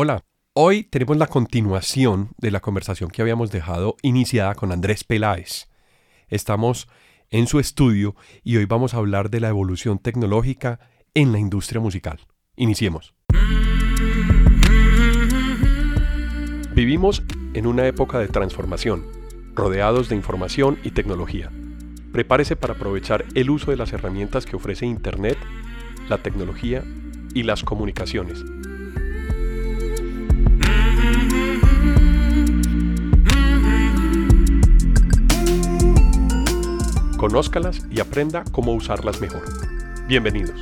[0.00, 0.22] Hola,
[0.52, 5.66] hoy tenemos la continuación de la conversación que habíamos dejado iniciada con Andrés Peláez.
[6.28, 6.86] Estamos
[7.30, 8.14] en su estudio
[8.44, 10.78] y hoy vamos a hablar de la evolución tecnológica
[11.14, 12.20] en la industria musical.
[12.54, 13.12] Iniciemos.
[16.76, 17.24] Vivimos
[17.54, 19.04] en una época de transformación,
[19.52, 21.50] rodeados de información y tecnología.
[22.12, 25.38] Prepárese para aprovechar el uso de las herramientas que ofrece Internet,
[26.08, 26.84] la tecnología
[27.34, 28.44] y las comunicaciones.
[37.18, 39.42] Conózcalas y aprenda cómo usarlas mejor.
[40.06, 40.60] Bienvenidos.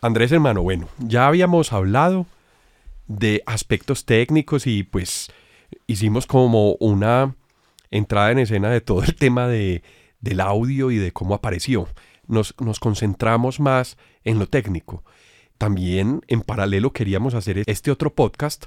[0.00, 2.26] Andrés hermano, bueno, ya habíamos hablado
[3.08, 5.32] de aspectos técnicos y pues
[5.88, 7.34] hicimos como una
[7.90, 9.82] entrada en escena de todo el tema de,
[10.20, 11.88] del audio y de cómo apareció.
[12.28, 15.02] Nos, nos concentramos más en lo técnico.
[15.58, 18.66] También en paralelo queríamos hacer este otro podcast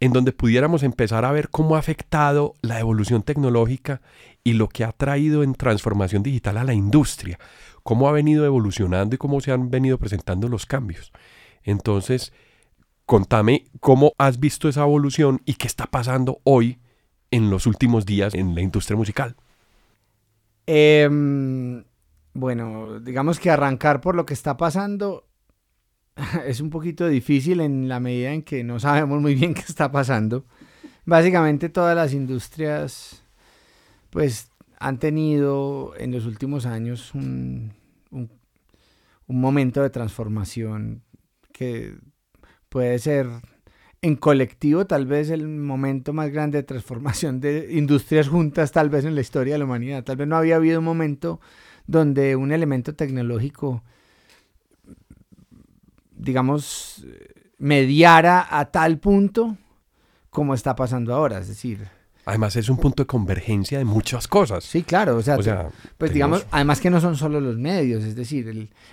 [0.00, 4.00] en donde pudiéramos empezar a ver cómo ha afectado la evolución tecnológica
[4.44, 7.38] y lo que ha traído en transformación digital a la industria,
[7.82, 11.12] cómo ha venido evolucionando y cómo se han venido presentando los cambios.
[11.62, 12.32] Entonces,
[13.06, 16.78] contame cómo has visto esa evolución y qué está pasando hoy
[17.30, 19.36] en los últimos días en la industria musical.
[20.66, 21.84] Em,
[22.34, 25.27] bueno, digamos que arrancar por lo que está pasando
[26.46, 29.90] es un poquito difícil en la medida en que no sabemos muy bien qué está
[29.90, 30.44] pasando.
[31.04, 33.22] Básicamente todas las industrias
[34.10, 37.72] pues han tenido en los últimos años un,
[38.10, 38.30] un,
[39.26, 41.02] momento de transformación
[41.52, 41.96] que
[42.68, 43.26] puede ser
[44.00, 49.04] en colectivo tal vez el momento más grande de transformación de industrias juntas tal vez
[49.04, 50.04] en la historia de la humanidad.
[50.04, 51.40] Tal vez no había habido un momento
[51.86, 53.82] donde un elemento tecnológico
[56.18, 57.04] digamos,
[57.58, 59.56] mediara a tal punto
[60.30, 61.88] como está pasando ahora, es decir...
[62.24, 64.62] Además es un punto de convergencia de muchas cosas.
[64.62, 65.38] Sí, claro, o sea,
[65.96, 68.48] pues digamos, además que no son solo los medios, es decir,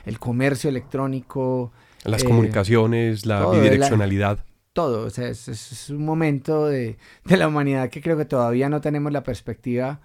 [0.06, 1.74] el, comercio electrónico...
[2.06, 4.40] Las comunicaciones, la bidireccionalidad.
[4.72, 8.80] todo, o sea, es, un momento de, de, la humanidad que creo que todavía no
[8.80, 10.00] tenemos la perspectiva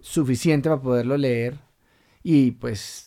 [0.00, 1.58] suficiente para poderlo leer
[2.22, 3.05] y pues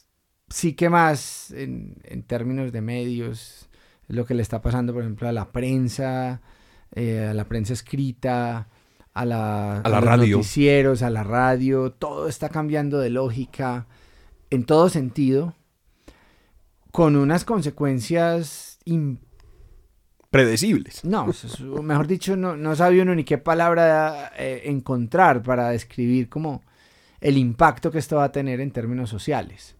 [0.50, 3.70] sí que más en, términos de medios,
[4.08, 6.42] es lo que le está pasando, por ejemplo, a la prensa,
[6.96, 8.68] eh, a la prensa escrita,
[9.14, 10.38] a, la, a, la radio.
[10.38, 13.88] noticieros, a la radio, todo está cambiando de lógica
[14.50, 15.56] en todo sentido,
[16.92, 18.80] con unas consecuencias
[20.32, 21.04] predecibles.
[21.04, 21.28] No,
[21.84, 26.64] mejor dicho, no, no sabía uno ni qué palabra eh, encontrar para describir como
[27.22, 29.76] el impacto que esto va a tener en términos sociales.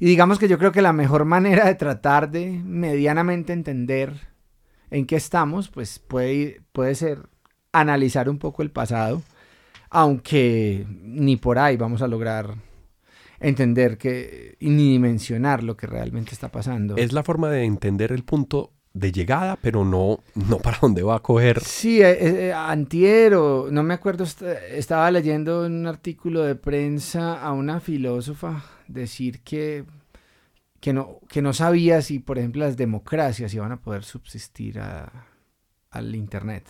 [0.00, 4.14] Y digamos que yo creo que la mejor manera de tratar de medianamente entender
[4.90, 7.28] en qué estamos, pues puede, puede ser
[7.70, 9.22] analizar un poco el pasado,
[9.90, 12.54] aunque ni por ahí vamos a lograr
[13.40, 16.96] entender que ni dimensionar lo que realmente está pasando.
[16.96, 21.16] Es la forma de entender el punto de llegada, pero no, no para dónde va
[21.16, 21.60] a coger.
[21.60, 24.24] Sí, eh, eh, antiero, no me acuerdo,
[24.72, 29.84] estaba leyendo un artículo de prensa a una filósofa decir que,
[30.80, 36.14] que, no, que no sabía si, por ejemplo, las democracias iban a poder subsistir al
[36.14, 36.64] Internet.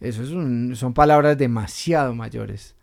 [0.00, 2.76] Eso es son palabras demasiado mayores.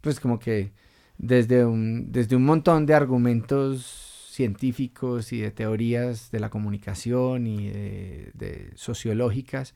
[0.00, 0.72] Pues como que
[1.16, 7.70] desde un, desde un montón de argumentos científicos y de teorías de la comunicación y
[7.70, 9.74] de, sociológicas,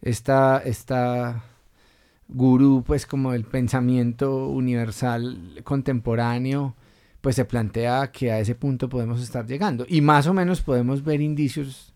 [0.00, 1.44] esta, esta
[2.28, 6.74] gurú, pues como el pensamiento universal contemporáneo,
[7.20, 9.84] pues se plantea que a ese punto podemos estar llegando.
[9.88, 11.92] Y más o menos podemos ver indicios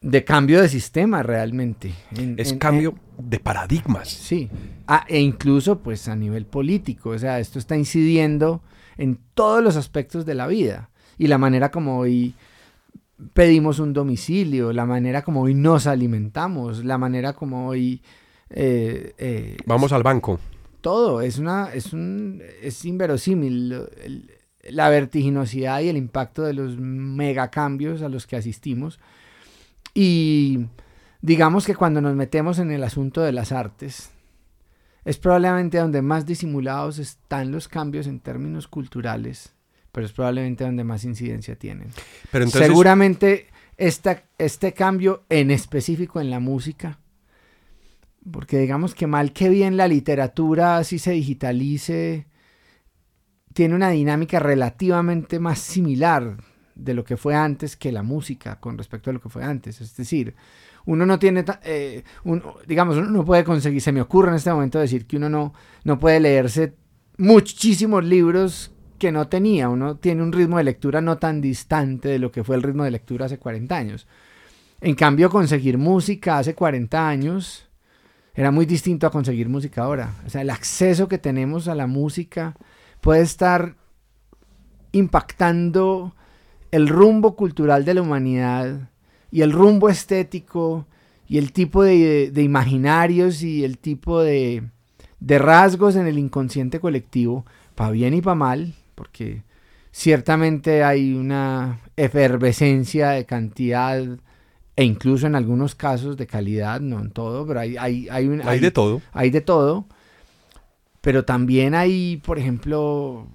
[0.00, 1.94] de cambio de sistema realmente.
[2.36, 4.08] es cambio de paradigmas.
[4.08, 4.50] Sí.
[4.86, 7.10] Ah, e incluso pues a nivel político.
[7.10, 8.62] O sea, esto está incidiendo
[8.96, 10.90] en todos los aspectos de la vida.
[11.18, 12.34] Y la manera como hoy
[13.34, 18.02] pedimos un domicilio, la manera como hoy nos alimentamos, la manera como hoy...
[18.50, 20.40] Eh, eh, Vamos al banco.
[20.82, 23.88] Todo, es, una, es, un, es inverosímil
[24.64, 29.00] la vertiginosidad y el impacto de los megacambios a los que asistimos.
[29.94, 30.66] Y
[31.20, 34.10] digamos que cuando nos metemos en el asunto de las artes,
[35.04, 39.54] es probablemente donde más disimulados están los cambios en términos culturales,
[39.90, 41.88] pero es probablemente donde más incidencia tienen.
[42.30, 46.98] Pero Seguramente este cambio en específico en la música,
[48.30, 52.26] porque digamos que mal que bien la literatura así se digitalice,
[53.52, 56.36] tiene una dinámica relativamente más similar
[56.74, 59.80] de lo que fue antes que la música con respecto a lo que fue antes.
[59.80, 60.34] Es decir,
[60.86, 62.02] uno no tiene, eh,
[62.66, 65.52] digamos, uno no puede conseguir, se me ocurre en este momento decir que uno no,
[65.84, 66.74] no puede leerse
[67.18, 69.68] muchísimos libros que no tenía.
[69.68, 72.84] Uno tiene un ritmo de lectura no tan distante de lo que fue el ritmo
[72.84, 74.06] de lectura hace 40 años.
[74.80, 77.68] En cambio, conseguir música hace 40 años
[78.34, 80.14] era muy distinto a conseguir música ahora.
[80.26, 82.54] O sea, el acceso que tenemos a la música
[83.00, 83.76] puede estar
[84.92, 86.14] impactando
[86.70, 88.90] el rumbo cultural de la humanidad
[89.30, 90.86] y el rumbo estético
[91.28, 94.64] y el tipo de, imaginarios y el tipo de,
[95.20, 99.42] de rasgos en el inconsciente colectivo, para bien y para mal, porque
[99.90, 104.18] ciertamente hay una efervescencia de cantidad
[104.74, 108.60] e incluso en algunos casos de calidad, no en todo, pero hay, hay, hay, hay,
[108.60, 109.02] de todo.
[109.12, 109.86] Hay de todo.
[111.00, 113.26] Pero también hay, por ejemplo,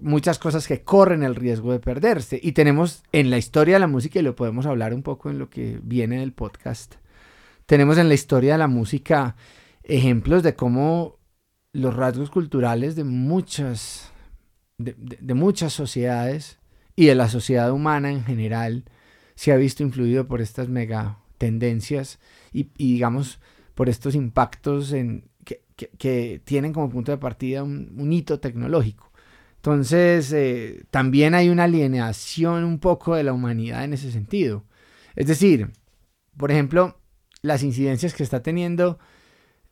[0.00, 2.38] muchas cosas que corren el riesgo de perderse.
[2.40, 5.38] Y tenemos en la historia de la música, y lo podemos hablar un poco en
[5.38, 6.96] lo que viene del podcast,
[7.66, 9.36] tenemos en la historia de la música
[9.82, 11.18] ejemplos de cómo
[11.72, 14.12] los rasgos culturales de muchas,
[14.76, 16.58] de muchas sociedades
[16.94, 18.84] y de la sociedad humana en general
[19.34, 22.18] se ha visto influido por estas mega tendencias
[22.52, 23.40] y, digamos
[23.74, 29.10] por estos impactos en, que, tienen como punto de partida un, hito tecnológico.
[29.56, 34.64] Entonces, eh, también hay una alienación un poco de la humanidad en ese sentido.
[35.16, 35.72] Es decir,
[36.36, 37.00] por ejemplo,
[37.42, 39.00] las incidencias que está teniendo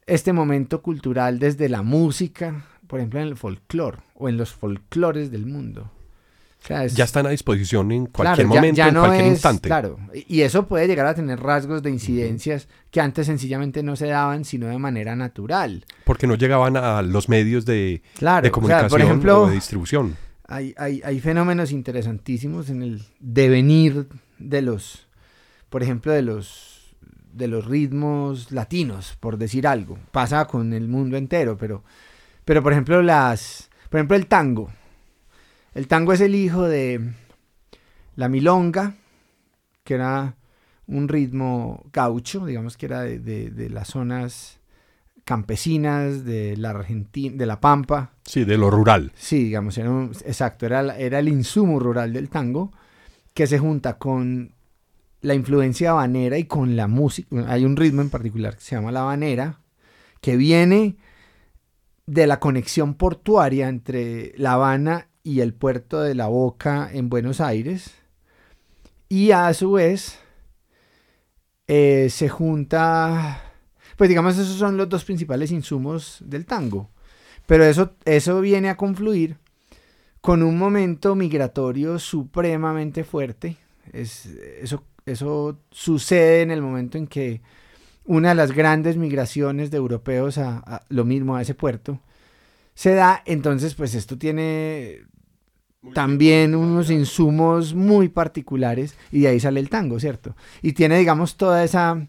[0.06, 5.31] este momento cultural desde la música, por ejemplo, en el folclore o en los folclores
[5.31, 5.93] del mundo
[6.69, 9.69] ya están a disposición en cualquier momento, en cualquier instante.
[9.69, 14.06] Claro, y eso puede llegar a tener rasgos de incidencias que antes sencillamente no se
[14.06, 15.85] daban, sino de manera natural.
[16.05, 18.03] Porque no llegaban a los medios de,
[18.43, 20.17] de comunicación por ejemplo, o de distribución.
[20.47, 24.06] Hay, hay, hay fenómenos interesantísimos en el devenir
[24.38, 25.06] de los,
[25.69, 26.94] por ejemplo, de los,
[27.32, 29.99] de los ritmos latinos, por decir algo.
[30.12, 31.82] Pasa con el mundo entero, pero,
[32.44, 34.70] pero por ejemplo, las, por ejemplo, el tango
[35.75, 37.13] el tango es el hijo de
[38.17, 38.95] la milonga,
[39.85, 40.37] que era
[40.87, 44.61] un ritmo gaucho, digamos que era de, las zonas
[45.25, 48.13] campesinas de la Argentina, de la Pampa.
[48.25, 49.13] Sí, de lo rural.
[49.15, 49.91] Sí, digamos, era
[50.27, 52.73] exacto, era, era el insumo rural del tango
[53.35, 54.53] que se junta con
[55.23, 57.29] la influencia habanera y con la música.
[57.47, 59.61] Hay un ritmo en particular que se llama la habanera,
[60.21, 60.97] que viene
[62.07, 67.41] de la conexión portuaria entre La Habana y el puerto de La Boca en Buenos
[67.41, 67.95] Aires.
[69.09, 70.19] Y a su vez
[71.67, 73.43] eh, se junta,
[73.97, 76.91] pues digamos, esos son los dos principales insumos del tango.
[77.47, 79.37] Pero eso, eso viene a confluir
[80.21, 83.57] con un momento migratorio supremamente fuerte.
[83.93, 87.43] Es, eso, eso sucede en el momento en que
[88.05, 92.01] una de las grandes migraciones de europeos a, lo mismo a ese puerto
[92.75, 95.03] se da, entonces pues esto tiene
[95.94, 100.37] también unos insumos muy particulares y de ahí sale el tango, ¿cierto?
[100.62, 102.06] Y tiene, digamos, toda esa,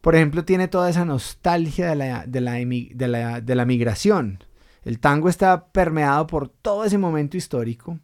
[0.00, 4.44] por ejemplo, tiene toda esa nostalgia de la, de la, de la, de la migración.
[4.84, 7.98] El tango está permeado por todo ese momento histórico.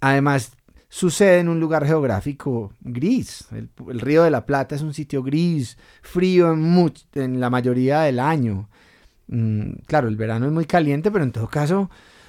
[0.00, 0.52] Además,
[0.88, 3.46] sucede en un lugar geográfico gris.
[3.52, 3.70] El,
[4.00, 8.68] río de la Plata es un sitio gris, frío en, en la mayoría del año.
[9.28, 11.88] Mm, claro, el verano es muy caliente, pero en todo caso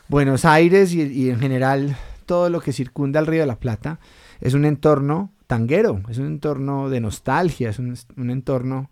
[0.10, 1.96] Buenos Aires y, en general
[2.26, 4.00] todo lo que circunda el Río de la Plata
[4.42, 7.96] es un entorno tanguero, es un entorno de nostalgia, es un,
[8.30, 8.90] entorno,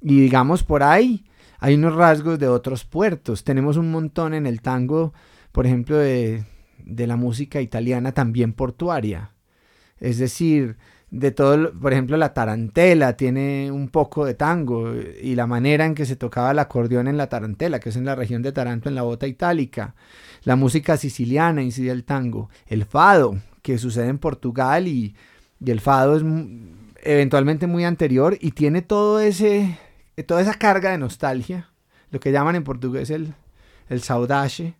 [0.00, 1.24] y digamos por ahí
[1.58, 3.44] hay unos rasgos de otros puertos.
[3.44, 5.12] Tenemos un montón en el tango,
[5.52, 6.44] por ejemplo, de,
[6.84, 9.30] de la música italiana también portuaria.
[9.98, 10.76] Es decir,
[11.12, 15.94] de todo, por ejemplo, la tarantela tiene un poco de tango y la manera en
[15.94, 18.88] que se tocaba el acordeón en la tarantela, que es en la región de Taranto,
[18.88, 19.94] en la bota itálica.
[20.44, 22.48] La música siciliana incide el tango.
[22.66, 25.14] El fado, que sucede en Portugal y,
[25.64, 26.24] el fado es
[27.02, 29.78] eventualmente muy anterior y tiene todo ese,
[30.26, 31.68] toda esa carga de nostalgia,
[32.10, 33.34] lo que llaman en portugués el,
[33.90, 34.74] el saudade,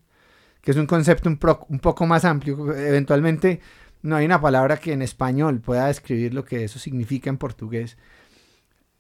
[0.62, 2.74] que es un concepto un, un poco más amplio.
[2.74, 3.60] Eventualmente
[4.02, 7.97] no hay una palabra que en español pueda describir lo que eso significa en portugués.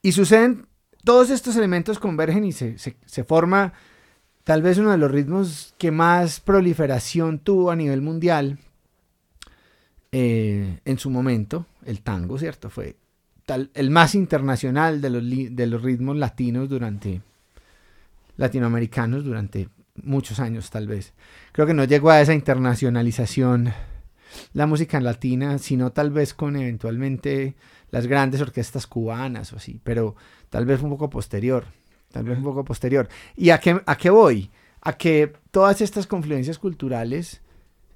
[0.00, 0.66] Y suceden,
[1.04, 3.72] todos estos elementos convergen y se, se forma
[4.44, 8.58] tal vez uno de los ritmos que más proliferación tuvo a nivel mundial
[10.10, 12.70] eh, en su momento, el tango, ¿cierto?
[12.70, 12.96] Fue
[13.74, 15.22] el más internacional de los,
[15.56, 17.22] de los ritmos latinos durante,
[18.36, 19.68] latinoamericanos durante
[20.02, 21.12] muchos años tal vez.
[21.52, 23.72] Creo que no llegó a esa internacionalización
[24.52, 27.54] la música latina, sino tal vez con eventualmente
[27.90, 30.16] las grandes orquestas cubanas o así, pero
[30.50, 31.64] tal vez un poco posterior,
[32.10, 33.08] tal vez un poco posterior.
[33.36, 34.50] ¿Y a qué, a qué voy?
[34.80, 37.40] A que todas estas confluencias culturales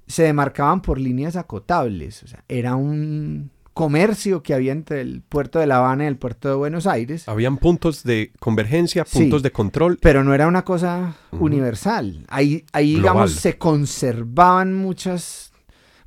[0.07, 5.59] se demarcaban por líneas acotables, o sea, era un comercio que había entre el puerto
[5.59, 7.29] de La Habana y el puerto de Buenos Aires.
[7.29, 9.99] Habían puntos de convergencia, puntos de control.
[10.01, 12.25] Pero no era una cosa universal.
[12.27, 15.46] Ahí, ahí digamos, se conservaban muchas,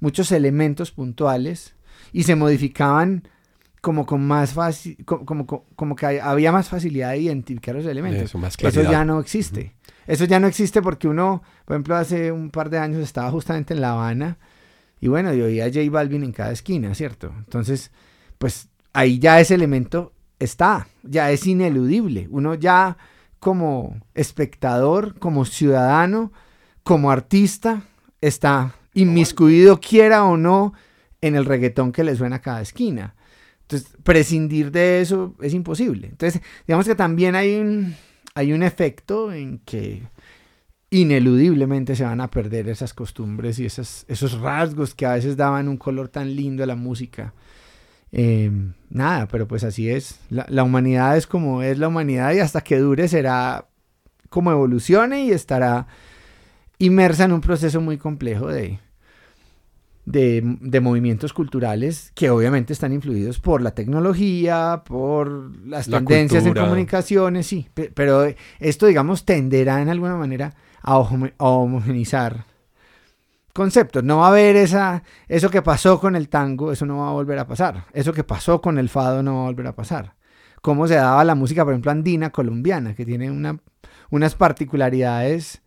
[0.00, 1.74] muchos elementos puntuales
[2.12, 3.28] y se modificaban
[3.80, 8.34] como con más fácil, como, como, que había más facilidad de identificar los elementos.
[8.58, 9.74] Eso, ya no existe.
[10.06, 13.72] Eso ya no existe porque uno, por ejemplo, hace un par de años estaba justamente
[13.72, 14.38] en La Habana
[15.00, 17.32] y bueno, yo oía a J Balvin en cada esquina, ¿cierto?
[17.38, 17.90] Entonces,
[18.36, 22.28] pues ahí ya ese elemento está, ya es ineludible.
[22.30, 22.98] Uno ya
[23.38, 26.32] como espectador, como ciudadano,
[26.82, 27.84] como artista,
[28.20, 30.72] está inmiscuido, quiera o no,
[31.20, 33.14] en el reggaetón que le suena a cada esquina.
[33.62, 36.08] Entonces, prescindir de eso es imposible.
[36.08, 37.94] Entonces, digamos que también hay un,
[38.34, 40.02] hay un efecto en que
[40.90, 45.68] ineludiblemente se van a perder esas costumbres y esas, esos rasgos que a veces daban
[45.68, 47.32] un color tan lindo a la música.
[48.10, 50.18] Em, nada, pero pues así es.
[50.30, 53.68] La, la, humanidad es como es la humanidad y hasta que dure será
[54.30, 55.86] como evolucione y estará
[56.80, 58.80] inmersa en un proceso muy complejo de,
[60.06, 67.46] de, movimientos culturales que obviamente están influidos por la tecnología, por las tendencias en comunicaciones,
[67.46, 68.24] sí, pero
[68.58, 72.46] esto, digamos, tenderá en alguna manera a, homogenizar
[73.52, 74.02] conceptos.
[74.02, 77.12] No va a haber esa, eso que pasó con el tango, eso no va a
[77.12, 77.84] volver a pasar.
[77.92, 80.14] Eso que pasó con el fado no va a volver a pasar.
[80.62, 83.60] Cómo se daba la música, por ejemplo, andina colombiana, que tiene una,
[84.10, 85.62] unas particularidades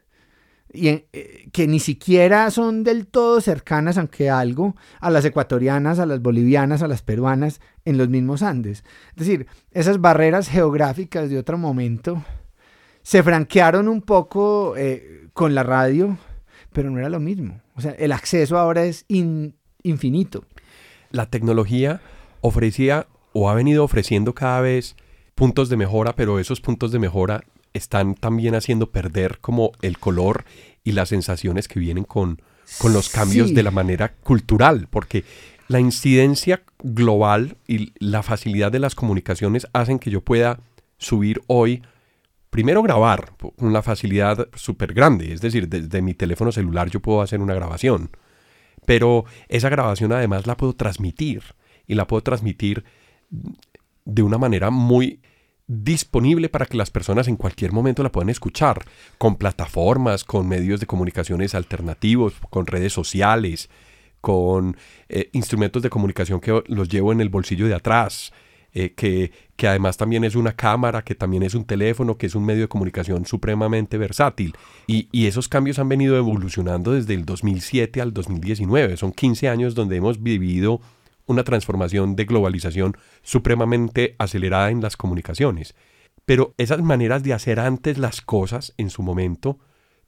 [0.74, 6.06] y, eh, que ni siquiera son del todo cercanas, aunque algo, a las ecuatorianas, a
[6.06, 8.84] las bolivianas, a las peruanas en los mismos Andes.
[9.12, 12.24] Es decir, esas barreras geográficas de otro momento
[13.04, 16.18] se franquearon un poco eh, con la radio,
[16.72, 17.62] pero no era lo mismo.
[17.76, 19.06] O sea, el acceso ahora es
[19.84, 20.46] infinito.
[21.12, 22.02] La tecnología
[22.42, 24.96] ofrecía o ha venido ofreciendo cada vez
[25.36, 30.46] puntos de mejora, pero esos puntos de mejora están también haciendo perder como el color
[30.84, 32.42] y las sensaciones que vienen con,
[32.80, 35.24] con los cambios de la manera cultural, porque
[35.68, 40.60] la incidencia global y la facilidad de las comunicaciones hacen que yo pueda
[40.98, 41.82] subir hoy,
[42.50, 47.22] primero grabar con una facilidad súper grande, es decir, desde mi teléfono celular yo puedo
[47.22, 48.10] hacer una grabación,
[48.86, 51.44] pero esa grabación además la puedo transmitir
[51.88, 52.84] y la puedo transmitir
[54.06, 55.22] de una manera muy
[55.74, 58.84] disponible para que las personas en cualquier momento la puedan escuchar,
[59.18, 63.70] con plataformas, con medios de comunicaciones alternativos, con redes sociales,
[64.22, 64.78] con
[65.10, 68.32] eh, instrumentos de comunicación que los llevo en el bolsillo de atrás,
[68.76, 72.34] eh, que, que, además también es una cámara, que también es un teléfono, que es
[72.34, 74.56] un medio de comunicación supremamente versátil.
[74.88, 78.98] Y, y esos cambios han venido evolucionando desde el 2007 al 2019.
[78.98, 80.82] Son 15 años donde hemos vivido
[81.26, 85.76] una transformación de globalización supremamente acelerada en las comunicaciones.
[86.26, 89.60] Pero esas maneras de hacer antes las cosas en su momento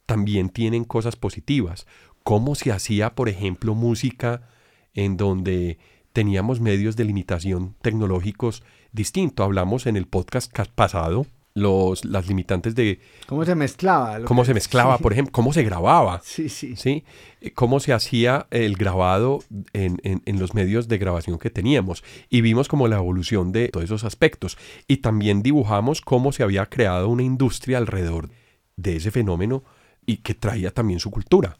[0.06, 1.86] también tienen cosas positivas.
[2.22, 4.48] ¿Cómo se hacía, por ejemplo, música
[4.94, 5.78] en donde
[6.12, 9.44] teníamos medios de limitación tecnológicos distintos?
[9.44, 13.00] Hablamos en el podcast pasado los, las limitantes de...
[13.26, 14.20] ¿Cómo se mezclaba?
[14.24, 16.20] Cómo se mezclaba, por ejemplo, cómo se grababa.
[16.22, 16.76] Sí, sí.
[16.76, 17.02] ¿sí?
[17.40, 22.04] Eh, cómo se hacía el grabado en, en, los medios de grabación que teníamos.
[22.28, 24.58] Y vimos como la evolución de todos esos aspectos.
[24.86, 28.28] Y también dibujamos cómo se había creado una industria alrededor
[28.76, 29.64] de ese fenómeno
[30.04, 31.58] y que traía también su cultura.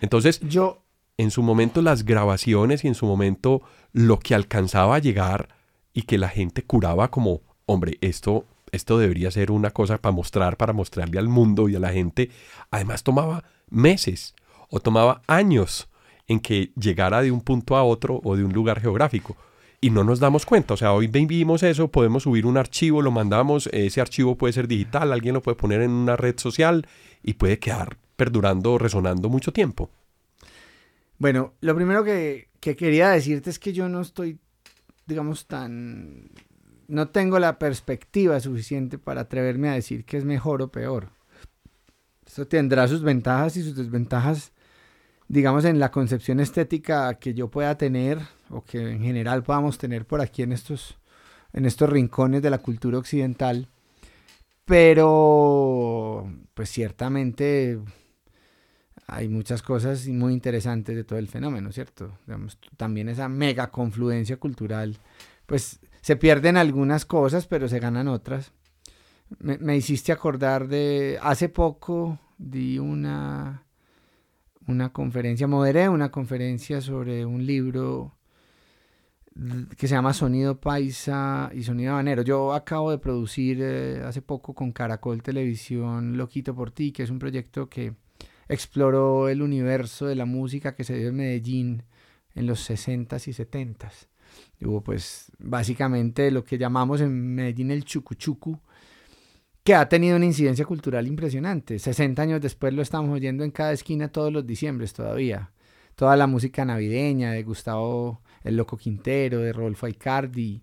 [0.00, 0.82] Entonces, yo...
[1.20, 3.60] En su momento las grabaciones y en su momento
[3.92, 5.48] lo que alcanzaba a llegar
[5.92, 10.56] y que la gente curaba como, hombre, esto esto debería ser una cosa para mostrar,
[10.56, 12.30] para mostrarle al mundo y a la gente.
[12.70, 14.34] Además tomaba meses
[14.70, 15.88] o tomaba años
[16.26, 19.36] en que llegara de un punto a otro o de un lugar geográfico.
[19.80, 20.74] Y no nos damos cuenta.
[20.74, 24.68] O sea, hoy vivimos eso, podemos subir un archivo, lo mandamos, ese archivo puede ser
[24.68, 26.86] digital, alguien lo puede poner en una red social
[27.22, 29.90] y puede quedar perdurando, resonando mucho tiempo.
[31.18, 34.38] Bueno, lo primero que, que quería decirte es que yo no estoy,
[35.06, 36.30] digamos, tan
[36.88, 41.10] no tengo la perspectiva suficiente para atreverme a decir que es mejor o peor.
[42.26, 44.52] Esto tendrá sus ventajas y sus desventajas,
[45.28, 48.18] digamos, en la concepción estética que yo pueda tener
[48.50, 50.98] o que en general podamos tener por aquí en estos,
[51.52, 53.68] en estos rincones de la cultura occidental.
[54.64, 57.78] Pero, pues ciertamente
[59.06, 62.18] hay muchas cosas muy interesantes de todo el fenómeno, ¿cierto?
[62.76, 64.98] también esa mega confluencia cultural,
[65.46, 68.54] pues se pierden algunas cosas, pero se ganan otras.
[69.40, 73.66] Me, hiciste acordar de, hace poco di una,
[74.66, 78.16] una conferencia, moderé una conferencia sobre un libro
[79.76, 82.22] que se llama Sonido Paisa y Sonido Habanero.
[82.22, 87.10] Yo acabo de producir eh, hace poco con Caracol Televisión Loquito por ti, que es
[87.10, 87.92] un proyecto que
[88.48, 91.82] exploró el universo de la música que se dio en Medellín
[92.34, 94.08] en los 60s y 70s.
[94.60, 98.60] Hubo pues básicamente lo que llamamos en Medellín el chucuchucu,
[99.62, 101.78] que ha tenido una incidencia cultural impresionante.
[101.78, 105.50] 60 años después lo estamos oyendo en cada esquina todos los diciembres todavía.
[105.94, 110.62] Toda la música navideña de Gustavo el Loco Quintero, de Rodolfo Aicardi,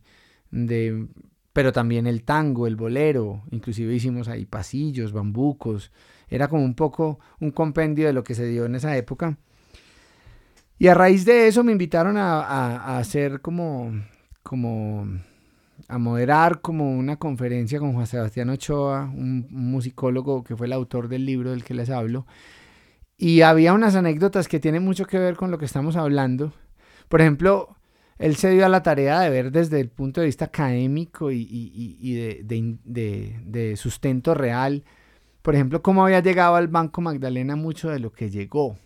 [0.51, 1.07] de,
[1.53, 5.91] pero también el tango, el bolero, inclusive hicimos ahí pasillos, bambucos,
[6.27, 9.37] era como un poco un compendio de lo que se dio en esa época.
[10.77, 13.91] Y a raíz de eso me invitaron a, hacer como,
[14.43, 15.07] como,
[15.87, 20.73] a moderar como una conferencia con Juan Sebastián Ochoa, un, un musicólogo que fue el
[20.73, 22.25] autor del libro del que les hablo.
[23.17, 26.51] Y había unas anécdotas que tienen mucho que ver con lo que estamos hablando.
[27.07, 27.75] Por ejemplo,
[28.17, 32.13] él se dio a la tarea de ver desde el punto de vista académico y,
[32.13, 34.83] de, sustento real,
[35.41, 38.77] por ejemplo, cómo había llegado al Banco Magdalena mucho de lo que llegó.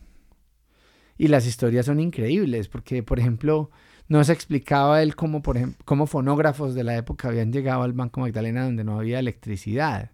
[1.20, 3.70] Y las historias son increíbles, porque, por ejemplo,
[4.08, 7.94] no se explicaba él cómo, por ejemplo, cómo fonógrafos de la época habían llegado al
[7.94, 10.12] Banco Magdalena donde no había electricidad.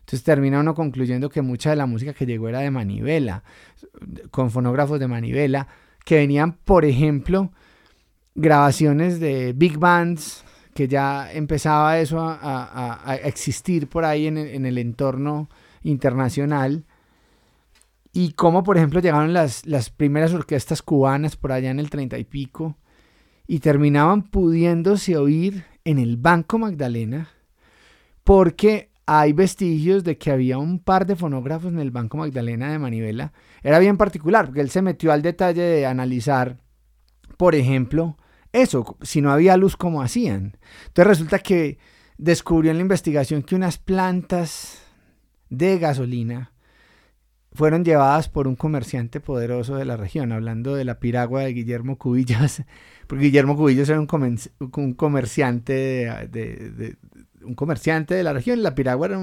[0.00, 3.44] Entonces termina uno concluyendo que mucha de la música que llegó era de manivela,
[4.30, 5.68] con fonógrafos de manivela,
[6.04, 7.50] que venían, por ejemplo,
[8.34, 10.44] grabaciones de big bands,
[10.74, 15.48] que ya empezaba eso a, existir por ahí en el, entorno
[15.82, 16.84] internacional.
[18.12, 22.18] Y cómo, por ejemplo, llegaron las, las primeras orquestas cubanas por allá en el treinta
[22.18, 22.76] y pico
[23.46, 27.30] y terminaban pudiéndose oír en el Banco Magdalena
[28.24, 32.78] porque hay vestigios de que había un par de fonógrafos en el Banco Magdalena de
[32.78, 33.32] Manivela.
[33.62, 36.58] Era bien particular porque él se metió al detalle de analizar,
[37.36, 38.16] por ejemplo,
[38.52, 40.58] eso, si no había luz, ¿cómo hacían?
[40.86, 41.78] Entonces resulta que
[42.18, 44.82] descubrió en la investigación que unas plantas
[45.48, 46.51] de gasolina
[47.54, 51.98] fueron llevadas por un comerciante poderoso de la región, hablando de la piragua de Guillermo
[51.98, 52.62] Cubillas,
[53.06, 54.06] porque Guillermo Cubillas era un,
[54.94, 55.72] comerciante
[56.30, 56.96] de,
[57.44, 59.20] un comerciante de la región, la piragua era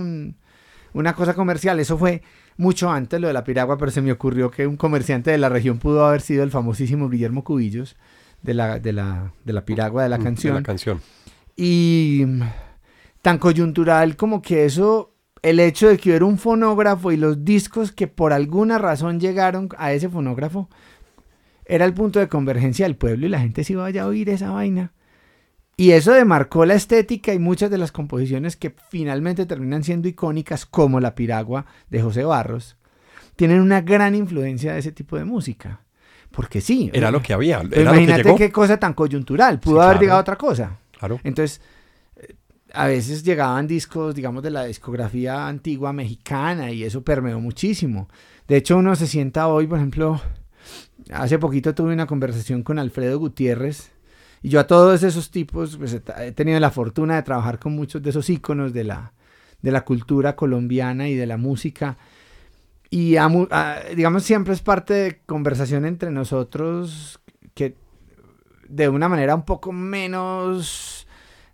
[0.94, 2.22] una cosa comercial, eso fue
[2.58, 5.50] mucho antes lo de la piragua, pero se me ocurrió que un comerciante de la
[5.50, 7.96] región pudo haber sido el famosísimo Guillermo Cubillos,
[8.42, 10.56] de la, de la, de la piragua de la canción.
[10.56, 11.02] De la canción.
[11.56, 12.26] Y
[13.22, 17.92] tan coyuntural como que eso, el hecho de que hubiera un fonógrafo y los discos
[17.92, 20.70] que por alguna razón llegaron a ese fonógrafo,
[21.66, 24.52] era el punto de convergencia del pueblo y la gente se iba a oír esa
[24.52, 24.92] vaina.
[25.78, 30.66] Y eso demarcó la estética y muchas de las composiciones que finalmente terminan siendo icónicas,
[30.66, 32.76] como La Piragua de José Barros,
[33.38, 35.84] tienen una gran influencia de ese tipo de música.
[36.32, 36.90] Porque sí.
[36.94, 37.62] Era lo que había.
[37.64, 39.60] imagínate qué cosa tan coyuntural.
[39.60, 40.80] Pudo haber llegado otra cosa.
[40.98, 41.22] Claro.
[41.24, 41.62] Entonces,
[42.74, 48.08] a veces llegaban discos, digamos, de la discografía antigua mexicana y eso permeó muchísimo.
[48.48, 50.22] De hecho, uno se sienta hoy, por ejemplo,
[51.12, 53.92] hace poquito tuve una conversación con Alfredo Gutiérrez
[54.42, 58.02] y yo a todos esos tipos, pues he tenido la fortuna de trabajar con muchos
[58.02, 59.14] de esos íconos de la,
[59.62, 61.98] de la cultura colombiana y de la música.
[62.90, 63.16] Y
[63.96, 67.20] digamos, siempre es parte de conversación entre nosotros
[67.54, 67.76] que
[68.68, 70.99] de una manera un poco menos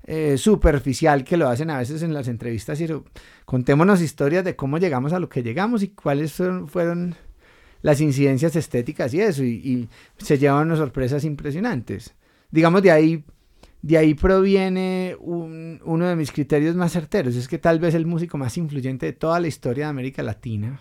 [0.08, 2.80] eh, superficial que lo hacen a veces en las entrevistas.
[2.80, 2.88] Y
[3.46, 6.34] contémonos historias de cómo llegamos a lo que llegamos y cuáles
[6.68, 7.16] fueron,
[7.82, 9.44] las incidencias estéticas y eso.
[9.44, 12.14] Y, se llevan sorpresas impresionantes.
[12.52, 13.24] Digamos, de ahí,
[13.82, 17.36] de ahí proviene uno de mis criterios más certeros.
[17.36, 20.80] Es que tal vez el músico más influyente de toda la historia de América Latina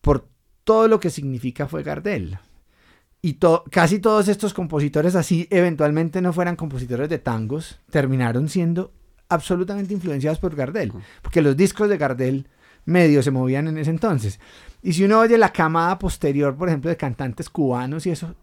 [0.00, 0.28] por
[0.64, 2.38] todo lo que significa fue Gardel.
[3.22, 3.38] Y
[3.70, 8.92] casi todos estos compositores así eventualmente no fueran compositores de tangos, terminaron siendo
[9.28, 12.48] absolutamente influenciados por Gardel, porque los discos de Gardel
[12.86, 14.40] medio se movían en ese entonces.
[14.82, 18.34] Y si uno oye la camada posterior, por ejemplo, de cantantes cubanos y eso,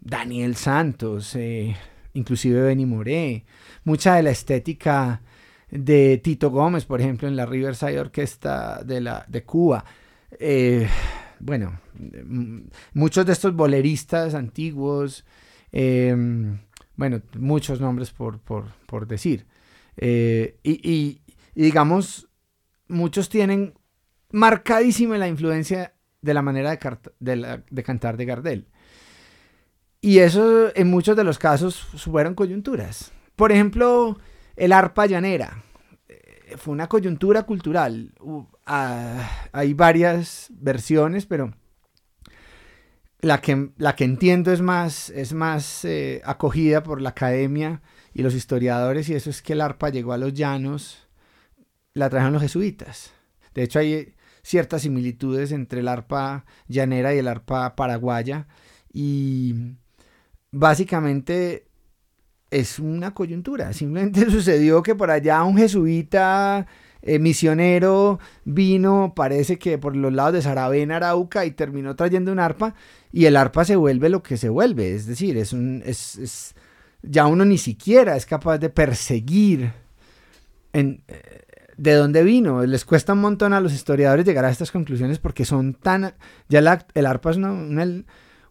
[0.00, 1.76] Daniel Santos, eh,
[2.14, 3.44] inclusive Benny Moré,
[3.84, 5.22] mucha de la estética
[5.70, 9.84] de Tito Gómez, por ejemplo, en la Riverside Orquesta de, la, de Cuba,
[10.38, 10.88] eh,
[11.38, 11.80] bueno,
[12.94, 15.24] muchos de estos boleristas antiguos,
[15.72, 16.14] eh,
[16.96, 19.46] bueno, muchos nombres por, por, decir.
[19.96, 21.20] Eh, y,
[21.54, 22.28] digamos,
[22.88, 23.74] muchos tienen
[24.32, 26.78] marcadísima la influencia de la manera
[27.18, 28.66] de, de cantar de Gardel.
[30.00, 33.12] Y eso en muchos de los casos fueron coyunturas.
[33.36, 34.18] Por ejemplo,
[34.56, 35.62] el arpa llanera.
[36.08, 38.12] Eh, fue una coyuntura cultural.
[38.66, 41.54] Ah, hay varias versiones, pero
[43.22, 47.82] la que, la que entiendo es más, es más eh, acogida por la academia
[48.14, 51.08] y los historiadores, y eso es que el arpa llegó a los llanos,
[51.94, 53.12] la trajeron los jesuitas.
[53.54, 58.48] De hecho, hay ciertas similitudes entre el arpa llanera y el arpa paraguaya,
[58.92, 59.54] y
[60.50, 61.66] básicamente
[62.50, 63.72] es una coyuntura.
[63.72, 66.66] Simplemente sucedió que por allá un jesuita
[67.02, 72.38] eh, misionero vino, parece que por los lados de Saravena, Arauca, y terminó trayendo un
[72.38, 72.74] arpa,
[73.12, 74.94] y el arpa se vuelve lo que se vuelve.
[74.94, 75.82] Es decir, es un.
[75.84, 76.54] Es,
[77.02, 79.72] ya uno ni siquiera es capaz de perseguir
[80.74, 81.40] en, eh,
[81.78, 82.64] de dónde vino.
[82.66, 86.14] Les cuesta un montón a los historiadores llegar a estas conclusiones porque son tan.
[86.48, 87.52] Ya el arpa es una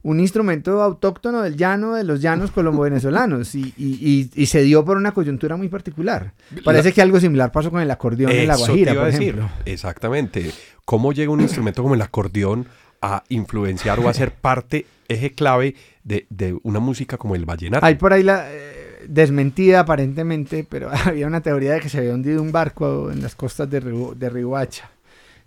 [0.01, 5.11] un instrumento autóctono del llano, de los llanos colombo-venezolanos, y, y, se dio por una
[5.11, 6.31] coyuntura muy particular.
[6.63, 9.49] Parece que algo similar pasó con el acordeón en La Guajira, por ejemplo.
[9.65, 10.51] Exactamente.
[10.85, 12.65] ¿Cómo llega un instrumento como el acordeón
[13.01, 17.85] a influenciar o a ser parte, eje clave de, una música como el vallenato?
[17.85, 18.45] Hay por ahí la...
[18.49, 23.21] Eh, desmentida aparentemente, pero había una teoría de que se había hundido un barco en
[23.21, 24.89] las costas de, de Rihuacha,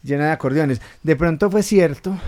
[0.03, 0.81] llena de acordeones.
[1.03, 2.19] De pronto fue cierto,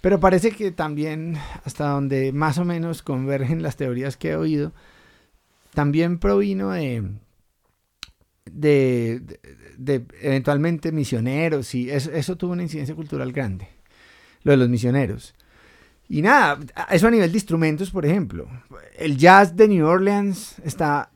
[0.00, 4.72] pero parece que también, hasta donde más o menos convergen las teorías que he oído,
[5.74, 7.04] también provino de,
[8.46, 13.68] de, eventualmente misioneros y eso, tuvo una incidencia cultural grande,
[14.42, 15.34] lo de los misioneros.
[16.08, 16.58] Y nada,
[16.90, 18.48] eso a nivel de instrumentos, por ejemplo.
[18.98, 21.12] El jazz de New Orleans está,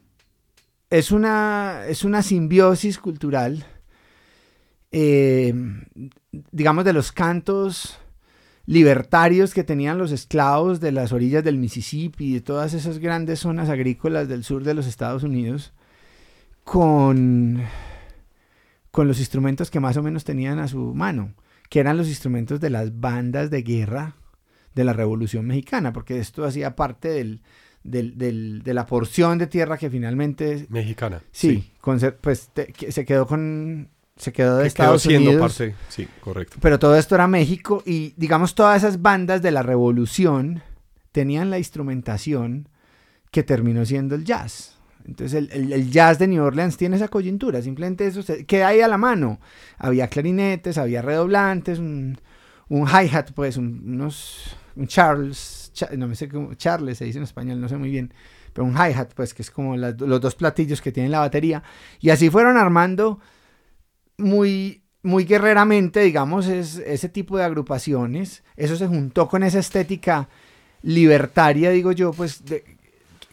[0.88, 3.66] es, una, es una simbiosis cultural,
[4.92, 5.53] eh,
[6.53, 7.99] digamos, de los cantos
[8.66, 13.40] libertarios que tenían los esclavos de las orillas del Mississippi y de todas esas grandes
[13.40, 15.72] zonas agrícolas del sur de los Estados Unidos
[16.64, 17.62] con,
[18.90, 21.35] con los instrumentos que más o menos tenían a su mano,
[21.68, 24.16] que eran los instrumentos de las bandas de guerra
[24.74, 27.42] de la Revolución Mexicana, porque esto hacía parte del,
[27.85, 30.66] de la porción de tierra que finalmente...
[30.70, 31.22] Mexicana.
[31.31, 31.70] Sí,
[32.22, 32.50] pues
[32.88, 35.40] se quedó con se quedó de Estados Unidos.
[35.40, 36.59] Parte, sí, correcto.
[36.61, 40.62] Pero todo esto era México y digamos todas esas bandas de la revolución
[41.12, 42.68] tenían la instrumentación
[43.31, 44.79] que terminó siendo el jazz.
[45.07, 48.88] Entonces el, jazz de New Orleans tiene esa coyuntura, simplemente eso se, queda ahí a
[48.88, 49.38] la mano.
[49.77, 52.18] Había clarinetes, había redoblantes, un,
[52.68, 57.61] un hi-hat, pues, unos, un Charles, no me sé cómo, Charles se dice en español,
[57.61, 58.14] no sé muy bien,
[58.55, 61.62] pero un hi-hat, pues, que es como los dos platillos que tiene la batería.
[62.00, 63.20] Y así fueron armando
[64.18, 68.42] muy, muy guerreramente, digamos, es, ese tipo de agrupaciones.
[68.57, 70.29] Eso se juntó con esa estética
[70.83, 72.42] libertaria, digo yo, pues,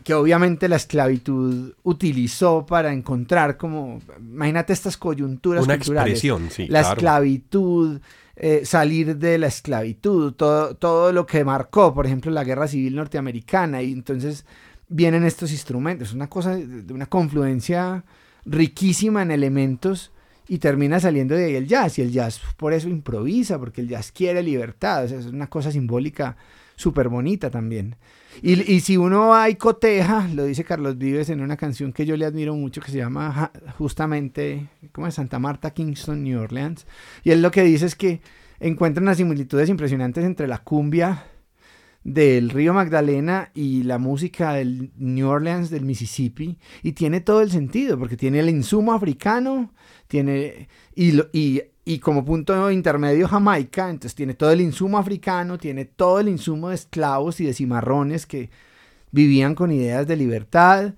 [0.04, 6.82] que obviamente la esclavitud utilizó para encontrar como, imagínate estas coyunturas Una expresión, sí, La
[6.82, 8.00] esclavitud,
[8.36, 12.96] eh, salir de la esclavitud, todo, todo lo que marcó, por ejemplo, la guerra civil
[12.96, 14.46] norteamericana, y entonces
[14.88, 18.04] vienen estos instrumentos, una cosa de una confluencia
[18.46, 20.12] riquísima en elementos
[20.48, 22.00] y termina saliendo de ahí el jazz.
[22.00, 25.06] Y el jazz por eso improvisa, porque el jazz quiere libertad.
[25.06, 26.38] es una cosa simbólica
[26.76, 27.96] súper bonita también.
[28.42, 32.06] Y, y, si uno va y coteja, lo dice Carlos Vives en una canción que
[32.06, 35.16] yo le admiro mucho, que se llama justamente, ¿cómo es?
[35.16, 36.88] Santa Marta, Kingston, New Orleans.
[37.24, 38.22] Y él lo que dice es que
[38.60, 41.26] encuentra unas similitudes impresionantes entre la cumbia
[42.04, 47.52] del río Magdalena y la música del New Orleans del Mississippi y tiene todo el
[47.52, 49.72] sentido porque tiene el insumo africano
[50.08, 55.86] tiene y, y, y, como punto intermedio Jamaica entonces tiene todo el insumo africano tiene
[55.86, 58.50] todo el insumo de esclavos y de cimarrones que
[59.12, 60.94] vivían con ideas de libertad.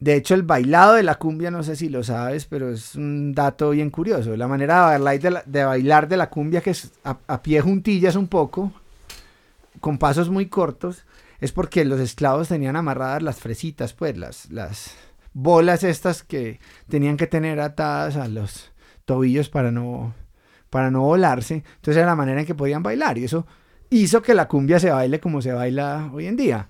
[0.00, 3.32] De hecho el bailado de la cumbia no sé si lo sabes pero es un
[3.32, 4.36] dato bien curioso.
[4.36, 7.62] La manera de bailar de la, bailar de la cumbia que es a, a pie
[7.62, 8.72] juntillas un poco
[9.80, 11.04] con pasos muy cortos,
[11.40, 14.94] es porque los esclavos tenían amarradas las fresitas, pues las, las
[15.32, 18.72] bolas estas que tenían que tener atadas a los
[19.04, 20.14] tobillos para no,
[20.70, 21.62] para no volarse.
[21.76, 23.46] Entonces era la manera en que podían bailar y eso
[23.90, 26.68] hizo que la cumbia se baile como se baila hoy en día.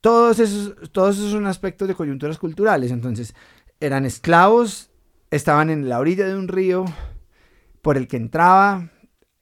[0.00, 2.90] Todos esos, todos esos son aspectos de coyunturas culturales.
[2.90, 3.34] Entonces
[3.80, 4.90] eran esclavos,
[5.30, 6.84] estaban en la orilla de un río
[7.80, 8.90] por el que entraba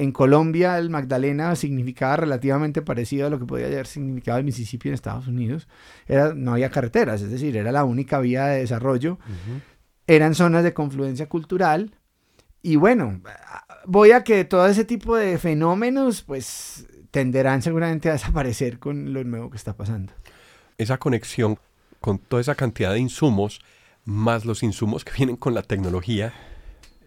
[0.03, 4.89] en Colombia el Magdalena significaba relativamente parecido a lo que podía haber significado el Mississippi
[4.89, 5.69] en Estados Unidos.
[6.07, 9.19] Era, no había carreteras, es decir, era la única vía de desarrollo.
[10.07, 11.95] Eran zonas de confluencia cultural.
[12.63, 13.21] Y bueno,
[13.87, 19.23] voy a que todo ese tipo de fenómenos, pues, tenderán seguramente a desaparecer con lo
[19.25, 20.13] nuevo que está pasando.
[20.79, 21.59] Esa conexión
[22.01, 23.61] con toda esa cantidad de insumos,
[24.05, 26.33] más los insumos que vienen con la tecnología,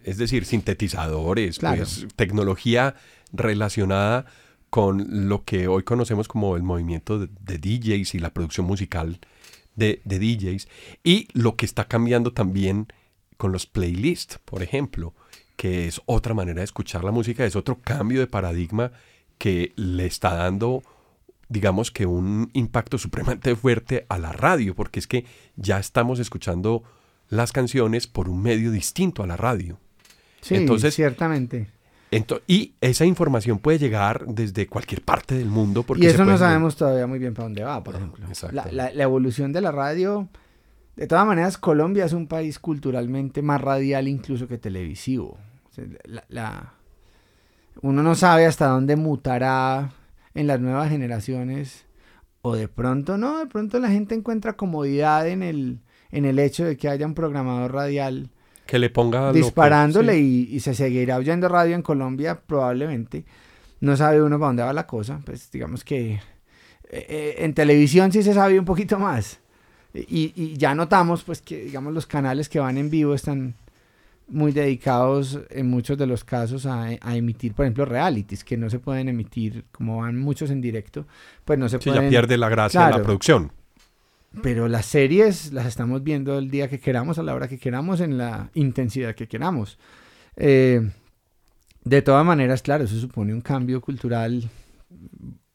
[0.05, 2.95] es decir, sintetizadores, pues, tecnología
[3.33, 4.25] relacionada
[4.69, 9.19] con lo que hoy conocemos como el movimiento de, DJs y la producción musical
[9.75, 10.67] de, de, DJs,
[11.03, 12.87] y lo que está cambiando también
[13.37, 15.13] con los playlists, por ejemplo,
[15.55, 18.91] que es otra manera de escuchar la música, es otro cambio de paradigma
[19.37, 20.83] que le está dando
[21.47, 26.83] digamos que un impacto supremamente fuerte a la radio, porque es que ya estamos escuchando
[27.29, 29.79] las canciones por un medio distinto a la radio.
[30.45, 31.71] Sí, Entonces, ciertamente.
[32.45, 35.81] y esa información puede llegar desde cualquier parte del mundo.
[35.81, 38.27] Porque y eso no sabemos todavía muy bien para dónde va, por ejemplo.
[38.51, 40.29] La, la, evolución de la radio,
[40.95, 45.39] de todas maneras, Colombia es un país culturalmente más radial incluso que televisivo.
[46.29, 46.73] la,
[47.81, 49.93] uno no sabe hasta dónde mutará
[50.35, 51.87] en las nuevas generaciones
[52.43, 55.79] o de pronto no, de pronto la gente encuentra comodidad en el,
[56.11, 58.29] en el hecho de que haya un programador radial
[58.65, 63.25] que le ponga disparándole y, se seguirá oyendo radio en Colombia probablemente.
[63.81, 66.19] No sabe uno para dónde va la cosa, pues digamos que eh,
[66.89, 69.39] eh, en televisión sí se sabe un poquito más.
[69.93, 73.55] Y, y, ya notamos pues que digamos los canales que van en vivo están
[74.27, 78.79] muy dedicados en muchos de los casos a, emitir, por ejemplo, realities que no se
[78.79, 81.05] pueden emitir, como van muchos en directo,
[81.43, 82.05] pues no se sí, pueden...
[82.05, 83.51] ya pierde la gracia de la producción.
[84.41, 87.99] Pero las series las estamos viendo el día que queramos, a la hora que queramos,
[88.01, 89.77] en la intensidad que queramos.
[90.35, 90.91] Eh,
[91.83, 94.49] de todas maneras, claro, eso supone un cambio cultural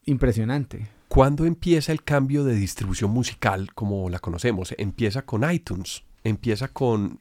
[0.05, 0.87] impresionante.
[1.07, 4.73] ¿Cuándo empieza el cambio de distribución musical como la conocemos?
[4.77, 7.19] Empieza con iTunes, empieza con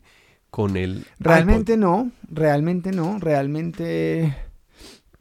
[0.51, 1.07] con el...
[1.19, 4.37] Realmente no, realmente no, realmente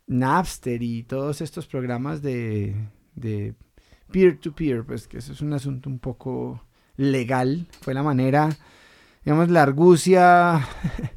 [0.07, 2.75] Napster y todos estos programas de,
[3.15, 3.53] de
[4.11, 6.63] peer-to-peer, pues que eso es un asunto un poco
[6.97, 8.49] legal, fue la manera,
[9.23, 10.67] digamos, la argucia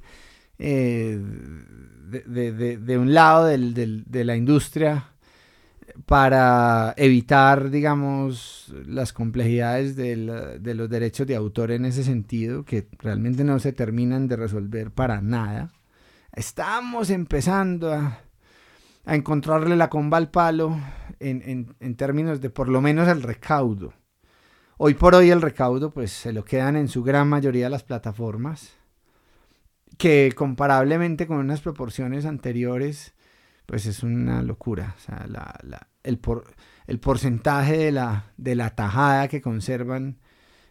[0.58, 5.12] eh, de, un lado de la industria
[6.06, 13.44] para evitar, digamos, las complejidades de, los derechos de autor en ese sentido, que realmente
[13.44, 15.72] no se terminan de resolver para nada.
[16.32, 18.20] Estamos empezando a,
[19.04, 20.78] encontrarle la comba al palo
[21.22, 23.94] en, en, términos de por lo menos el recaudo.
[24.76, 28.74] Hoy por hoy el recaudo pues se lo quedan en su gran mayoría las plataformas,
[29.98, 33.14] que comparablemente con unas proporciones anteriores,
[33.66, 34.96] pues es una locura.
[36.02, 36.20] El,
[36.86, 40.18] el porcentaje de la, de la tajada que conservan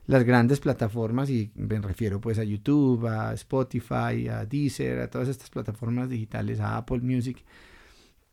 [0.07, 5.29] las grandes plataformas, y me refiero pues a YouTube, a Spotify, a Deezer, a todas
[5.29, 7.45] estas plataformas digitales, a Apple Music,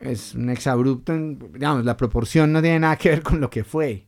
[0.00, 4.06] es un exabrupto, digamos, la proporción no tiene nada que ver con lo que fue.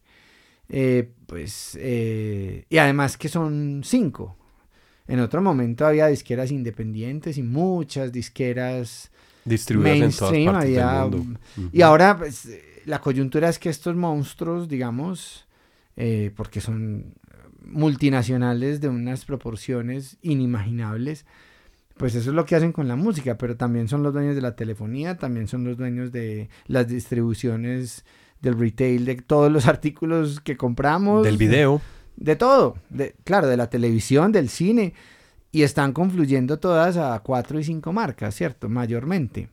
[0.69, 4.37] Eh, pues, eh, y además que son cinco.
[5.09, 9.11] En otro momento había disqueras independientes y muchas disqueras
[9.45, 11.41] distribuidas en todas partes del mundo.
[11.73, 12.49] Y ahora pues,
[12.85, 15.47] la coyuntura es que estos monstruos, digamos,
[15.97, 17.15] eh, porque son
[17.65, 21.27] multinacionales de unas proporciones inimaginables,
[22.01, 24.41] pues eso es lo que hacen con la música, pero también son los dueños de
[24.41, 28.07] la telefonía, también son los dueños de las distribuciones
[28.41, 31.23] del retail, de todos los artículos que compramos.
[31.23, 31.83] Del video.
[32.17, 34.95] De, todo, de, claro, de la televisión, del cine
[35.53, 38.71] y están confluyendo todas a cuatro y cinco marcas, ¿cierto?
[38.71, 39.51] Mayormente.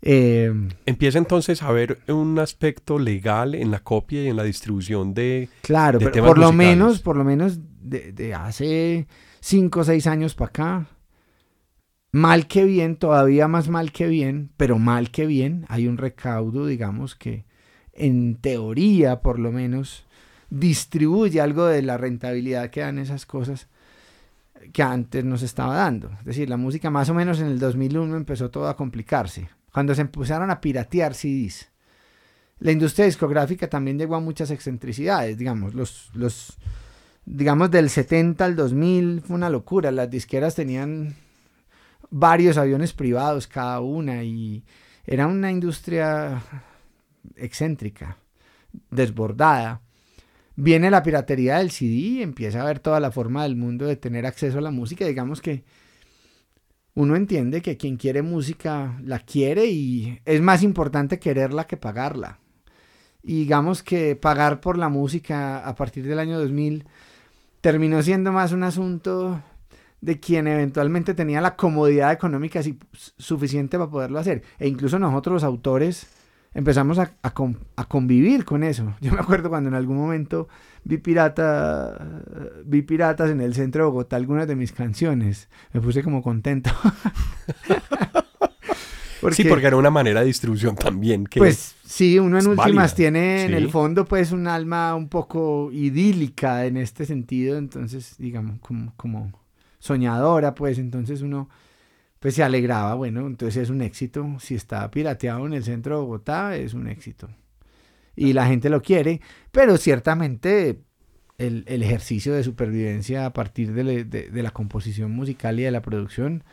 [0.00, 0.50] Eh,
[0.86, 5.50] Empieza entonces a haber un aspecto legal en la copia y en la distribución de.
[5.60, 9.06] Claro, pero por lo menos, por lo menos de, hace
[9.40, 10.86] cinco o seis años para acá,
[12.14, 16.64] mal que bien, todavía más mal que bien, pero mal que bien, hay un recaudo,
[16.64, 17.44] digamos, que
[17.92, 20.06] en teoría, por lo menos,
[20.48, 23.66] distribuye algo de la rentabilidad que dan esas cosas
[24.72, 26.08] que antes nos estaba dando.
[26.20, 29.48] Es decir, la música más o menos en el 2001 empezó todo a complicarse.
[29.72, 31.68] Cuando se empezaron a piratear CDs.
[32.60, 36.58] La industria discográfica también llegó a muchas excentricidades, digamos, los, los,
[37.24, 41.16] digamos del 70 al 2000 fue una locura, las disqueras tenían
[42.16, 44.64] varios aviones privados cada una y
[45.04, 46.40] era una industria
[47.34, 48.18] excéntrica,
[48.88, 49.80] desbordada
[50.54, 54.26] viene la piratería del CD, empieza a ver toda la forma del mundo de tener
[54.26, 55.04] acceso a la música.
[55.04, 55.64] Digamos que
[56.94, 62.38] uno entiende que quien quiere música la quiere y es más importante quererla que pagarla.
[63.24, 66.86] Y digamos que pagar por la música a partir del año 2000
[67.60, 69.42] terminó siendo más un asunto
[70.04, 72.60] de quien eventualmente tenía la comodidad económica
[72.92, 74.42] suficiente para poderlo hacer.
[74.58, 76.06] E incluso nosotros los autores
[76.52, 77.14] empezamos a,
[77.88, 78.94] convivir con eso.
[79.00, 80.48] Yo me acuerdo cuando en algún momento
[80.84, 82.22] vi, pirata,
[82.66, 85.48] vi piratas en el centro de Bogotá algunas de mis canciones.
[85.72, 86.70] Me puse como contento.
[89.30, 91.24] sí, porque era una manera de distribución también.
[91.24, 95.70] Que pues sí, uno en últimas tiene en el fondo pues un alma un poco
[95.72, 99.43] idílica en este sentido, entonces digamos como, como
[99.84, 101.50] soñadora pues, entonces uno
[102.18, 106.00] pues se alegraba, bueno, entonces es un éxito, si está pirateado en el centro de
[106.00, 107.28] Bogotá es un éxito.
[108.16, 109.20] Y la gente lo quiere,
[109.52, 110.80] pero ciertamente
[111.36, 116.44] el, ejercicio de supervivencia a partir de, la composición musical y de la producción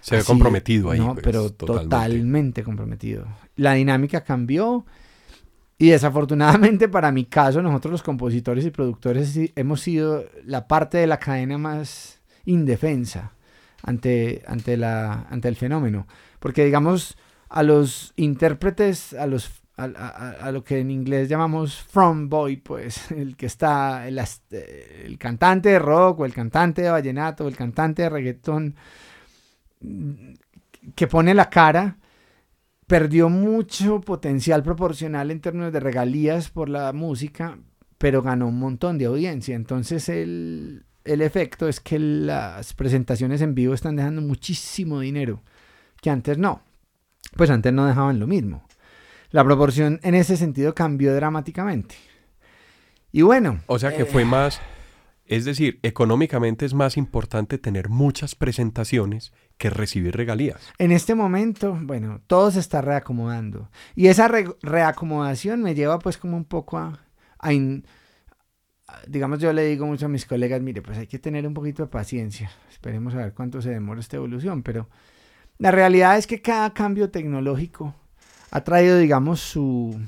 [0.00, 0.98] se ve comprometido ahí.
[0.98, 2.64] No, pues, pero totalmente.
[2.64, 3.28] comprometido.
[3.54, 4.84] La dinámica cambió
[5.78, 11.06] y desafortunadamente para mi caso, nosotros los compositores y productores hemos sido la parte de
[11.06, 12.13] la cadena más
[12.46, 13.32] indefensa
[13.82, 16.06] ante, ante, la, ante el fenómeno.
[16.38, 17.16] Porque digamos,
[17.48, 23.36] a los intérpretes, a los a, lo que en inglés llamamos from boy, pues el
[23.36, 28.02] que está, el, el, cantante de rock o el cantante de vallenato o el cantante
[28.02, 28.76] de reggaetón,
[30.94, 31.98] que pone la cara,
[32.86, 37.58] perdió mucho potencial proporcional en términos de regalías por la música,
[37.98, 39.56] pero ganó un montón de audiencia.
[39.56, 45.42] Entonces el, el efecto es que las presentaciones en vivo están dejando muchísimo dinero,
[46.00, 46.62] que antes no.
[47.36, 48.66] Pues antes no dejaban lo mismo.
[49.30, 51.96] La proporción en ese sentido cambió dramáticamente.
[53.10, 53.60] Y bueno.
[53.66, 54.60] O sea que fue eh, más
[55.26, 60.60] es decir, económicamente es más importante tener muchas presentaciones que recibir regalías.
[60.78, 63.70] En este momento, bueno, todo se está reacomodando.
[63.94, 67.00] Y esa reacomodación me lleva pues como un poco a,
[69.06, 71.82] digamos, yo le digo mucho a mis colegas, mire, pues hay que tener un poquito
[71.84, 72.50] de paciencia.
[72.70, 74.62] Esperemos a ver cuánto se demora esta evolución.
[74.62, 74.88] Pero
[75.58, 77.94] la realidad es que cada cambio tecnológico
[78.50, 80.00] ha traído, digamos, su,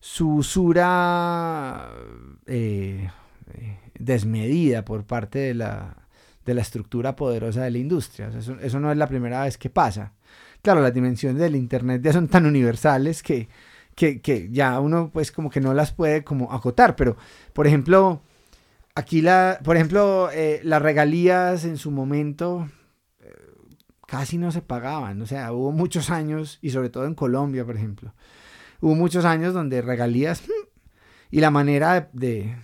[0.00, 1.90] su usura...
[2.46, 3.08] Eh,
[4.00, 5.96] desmedida por parte de la,
[6.44, 8.30] de la estructura poderosa de la industria.
[8.62, 10.14] eso, no es la primera vez que pasa.
[10.62, 13.48] Claro, las dimensiones del Internet ya son tan universales que,
[13.94, 17.16] que, ya uno pues como que no las puede como acotar, pero
[17.52, 18.22] por ejemplo,
[18.94, 22.68] aquí la, por ejemplo, eh, las regalías en su momento
[23.20, 23.34] eh,
[24.06, 27.76] casi no se pagaban, o sea, hubo muchos años, y sobre todo en Colombia, por
[27.76, 28.14] ejemplo,
[28.80, 30.42] hubo muchos años donde regalías
[31.32, 32.56] y la manera de,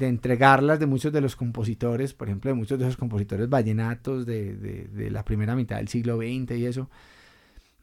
[0.00, 5.08] entregarlas de muchos de los compositores, por ejemplo, de muchos de esos compositores vallenatos de,
[5.10, 6.90] la primera mitad del siglo XX y eso,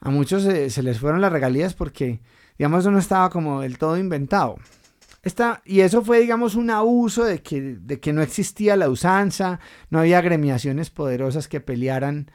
[0.01, 2.19] a muchos se, les fueron las regalías porque,
[2.57, 4.57] digamos, eso no estaba como del todo inventado.
[5.23, 9.59] Esta, y eso fue, digamos, un abuso de que, de que no existía la usanza,
[9.89, 12.29] no había agremiaciones poderosas que pelearan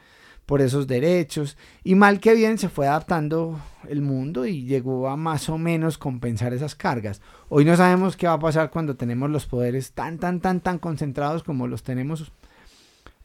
[0.44, 1.56] por esos derechos.
[1.84, 5.96] Y mal que bien se fue adaptando el mundo y llegó a más o menos
[5.96, 7.22] compensar esas cargas.
[7.48, 10.80] Hoy no sabemos qué va a pasar cuando tenemos los poderes tan, tan, tan, tan
[10.80, 12.32] concentrados como los tenemos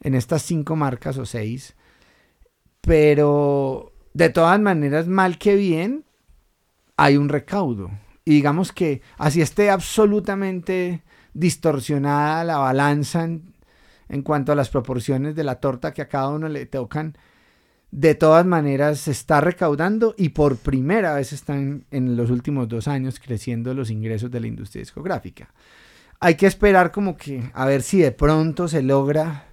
[0.00, 1.74] en estas cinco marcas o seis.
[2.80, 6.04] Pero de todas maneras, mal que bien,
[6.96, 7.90] hay un recaudo.
[8.24, 15.44] Y digamos que así esté absolutamente distorsionada la balanza en, cuanto a las proporciones de
[15.44, 17.16] la torta que a cada uno le tocan,
[17.90, 22.88] de todas maneras se está recaudando y por primera vez están en los últimos dos
[22.88, 25.52] años creciendo los ingresos de la industria discográfica.
[26.18, 29.46] Hay que esperar como que a ver si de pronto se logra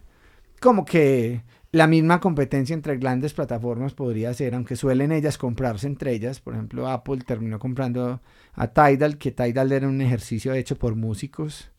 [0.60, 6.14] como que la misma competencia entre grandes plataformas podría ser, aunque suelen ellas comprarse entre
[6.14, 6.40] ellas.
[6.40, 8.22] Por ejemplo, Apple terminó comprando
[8.54, 11.72] a Tidal, que Tidal era un ejercicio hecho por músicos.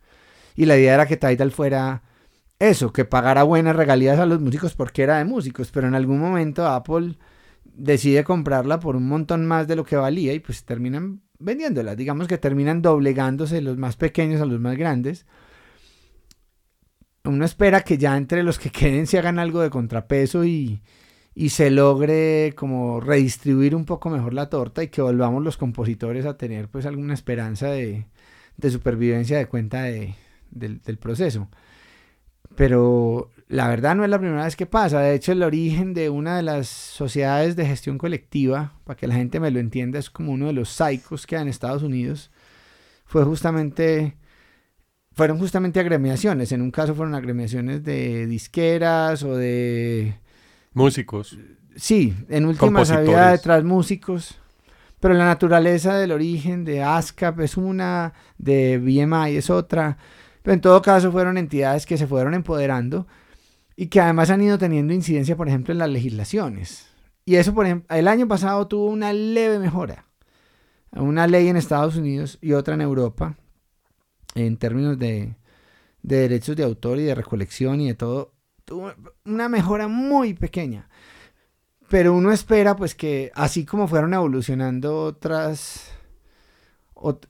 [0.57, 2.03] Y la idea era que Tidal fuera
[2.59, 6.19] eso, que pagara buenas regalías a los músicos porque era de músicos, pero en algún
[6.19, 7.17] momento Apple
[7.63, 11.95] decide comprarla por un montón más de lo que valía y pues terminan vendiéndola.
[11.95, 15.25] Digamos que terminan doblegándose los más pequeños a los más grandes.
[17.25, 20.83] Uno espera que ya entre los que queden se hagan algo de contrapeso y,
[21.35, 26.27] y se logre como redistribuir un poco mejor la torta y que volvamos los compositores
[26.27, 28.07] a tener pues alguna esperanza de,
[28.57, 30.15] de supervivencia de cuenta de,
[30.51, 31.49] del, proceso.
[32.57, 35.01] Pero la verdad no es la primera vez que pasa.
[35.01, 39.15] De hecho, el origen de una de las sociedades de gestión colectiva, para que la
[39.15, 42.31] gente me lo entienda, es como uno de los psicos que hay en Estados Unidos.
[43.07, 44.17] Fue justamente,
[45.15, 46.53] fueron justamente agremiaciones.
[46.53, 50.19] En un caso fueron agremiaciones de disqueras o de...
[50.73, 51.39] Músicos.
[51.77, 54.37] Sí, en últimas había detrás músicos.
[55.01, 59.99] Pero la naturaleza del origen de ASCAP es una, de BMI es otra.
[60.43, 63.07] Pero en todo caso fueron entidades que se fueron empoderando
[63.77, 66.89] y que además han ido teniendo incidencia, por ejemplo, en las legislaciones.
[67.25, 70.07] Y eso, por ejemplo, el año pasado tuvo una leve mejora.
[70.93, 73.37] Una ley en Estados Unidos y otra en Europa,
[74.35, 75.37] en términos de,
[76.03, 78.93] de derechos de autor y de recolección y de todo, tuvo
[79.25, 80.89] una mejora muy pequeña.
[81.89, 85.91] Pero uno espera pues que así como fueron evolucionando otras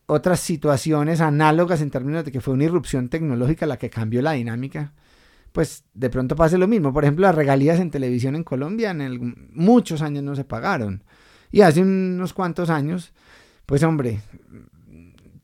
[0.07, 4.33] otras situaciones análogas en términos de que fue una irrupción tecnológica la que cambió la
[4.33, 4.93] dinámica,
[5.51, 6.93] pues de pronto pase lo mismo.
[6.93, 11.03] Por ejemplo, las regalías en televisión en Colombia en muchos años no se pagaron.
[11.51, 13.13] Y hace unos cuantos años,
[13.67, 14.21] pues hombre,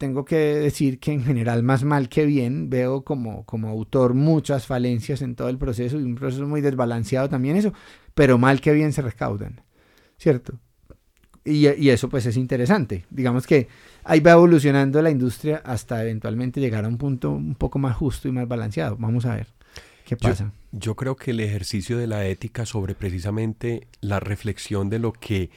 [0.01, 4.65] tengo que decir que en general más mal que bien veo como, como autor muchas
[4.65, 7.75] falencias en todo el proceso y un proceso muy desbalanceado también eso,
[8.15, 9.61] pero mal que bien se recaudan,
[10.17, 10.59] ¿cierto?
[11.45, 13.05] Y, y, eso pues es interesante.
[13.11, 13.69] Digamos que
[14.03, 18.27] ahí va evolucionando la industria hasta eventualmente llegar a un punto un poco más justo
[18.27, 18.97] y más balanceado.
[18.99, 19.49] Vamos a ver
[20.07, 20.55] qué pasa.
[20.73, 25.13] Yo, yo creo que el ejercicio de la ética sobre precisamente la reflexión de lo
[25.13, 25.51] que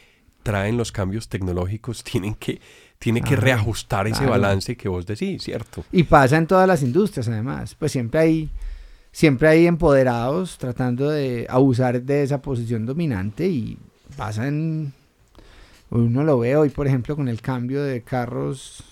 [0.44, 2.62] traen los cambios tecnológicos tienen que,
[3.04, 5.84] tiene que reajustar ese balance que vos decís, ¿cierto?
[5.92, 7.76] Y pasa en todas las industrias además.
[7.76, 8.50] Pues siempre hay
[9.12, 13.78] siempre hay empoderados tratando de abusar de esa posición dominante y
[14.16, 14.94] pasa en
[15.90, 18.86] uno lo ve hoy, por ejemplo, con el cambio de carros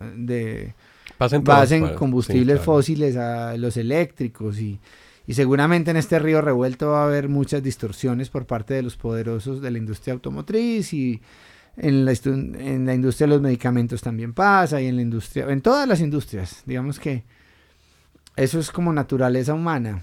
[0.00, 0.74] eh, de
[1.18, 4.80] base en combustibles fósiles a los eléctricos y,
[5.26, 8.96] y, seguramente en este río revuelto va a haber muchas distorsiones por parte de los
[8.96, 11.20] poderosos de la industria automotriz y
[11.78, 15.60] en la, en la industria de los medicamentos también pasa y en la industria, en
[15.60, 17.24] todas las industrias, digamos que
[18.36, 20.02] eso es como naturaleza humana.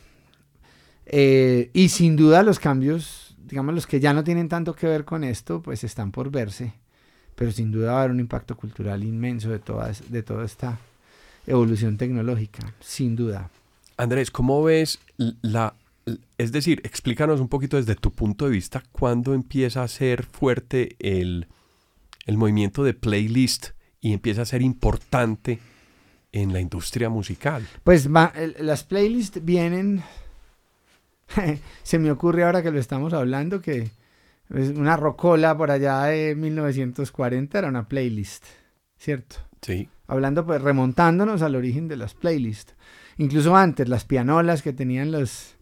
[1.07, 5.05] Eh, y sin duda los cambios digamos, los que ya no tienen tanto que ver
[5.05, 6.73] con esto, pues están por verse,
[7.36, 10.80] pero sin duda va a haber un impacto cultural inmenso de, todas, de toda esta
[11.45, 13.49] evolución tecnológica, sin duda.
[13.97, 14.99] Andrés, ¿cómo ves
[15.41, 15.73] la...
[16.38, 20.95] Es decir, explícanos un poquito desde tu punto de vista cuándo empieza a ser fuerte
[20.99, 21.47] el,
[22.26, 23.69] el movimiento de playlist
[24.01, 25.59] y empieza a ser importante
[26.32, 27.65] en la industria musical.
[27.84, 30.03] Pues las playlists vienen
[31.84, 33.89] se me ocurre ahora que lo estamos hablando que
[34.49, 38.45] una rocola por allá de 1940 era una playlist,
[38.97, 39.38] ¿cierto?
[39.61, 39.89] Sí.
[40.07, 42.76] Hablando, pues remontándonos al origen de las playlists.
[43.17, 45.55] Incluso antes, las pianolas que tenían las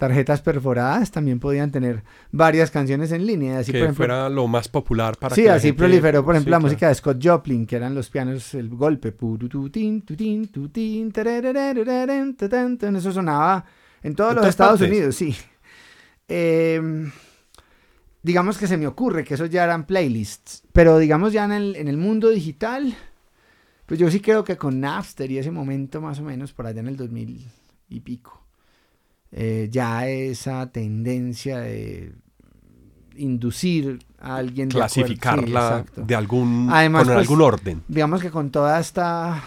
[0.00, 3.58] tarjetas perforadas también podían tener varias canciones en línea.
[3.58, 6.94] Así, que fuera lo más popular para Sí, así proliferó, por ejemplo, la música de
[6.94, 9.14] Scott Joplin, que eran los pianos, el golpe.
[12.96, 13.66] Eso sonaba
[14.02, 15.36] en todos los Estados Unidos, sí.
[16.26, 17.12] Em,
[18.22, 21.52] digamos que se me ocurre que esos ya eran playlists, pero digamos ya en
[21.88, 22.94] el, mundo digital,
[23.84, 26.80] pues yo sí creo que con Napster y ese momento más o menos por allá
[26.80, 27.46] en el 2000
[27.90, 28.39] y pico,
[29.32, 32.12] eh, ya esa tendencia de
[33.16, 37.82] inducir a alguien clasificarla de, algún Además, con pues, algún orden.
[37.88, 39.42] digamos que con toda esta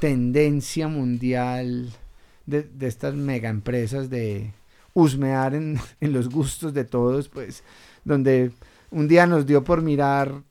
[0.00, 1.90] tendencia mundial
[2.46, 4.52] de, estas mega empresas de
[4.92, 7.62] husmear en, los gustos de todos, pues,
[8.04, 8.52] donde
[8.90, 10.42] un día nos dio por mirar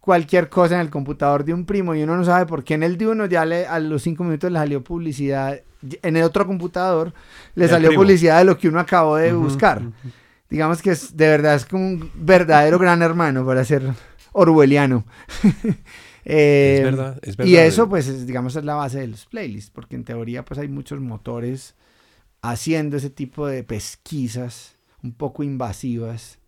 [0.00, 2.82] cualquier cosa en el computador de un primo y uno no sabe por qué en
[2.82, 5.60] el de uno ya le, a los cinco minutos le salió publicidad,
[6.02, 7.12] en el otro computador
[7.54, 9.82] le salió publicidad de lo que uno acabó de buscar.
[10.48, 13.82] Digamos que es, de verdad es como un verdadero gran hermano para ser
[14.32, 15.04] orwelliano.
[15.42, 15.76] es
[16.24, 17.50] eh, verdad, es verdad.
[17.50, 20.68] Y eso, pues, digamos, es la base de los playlists, porque en teoría, pues, hay
[20.68, 21.74] muchos motores
[22.42, 26.38] haciendo ese tipo de pesquisas un poco invasivas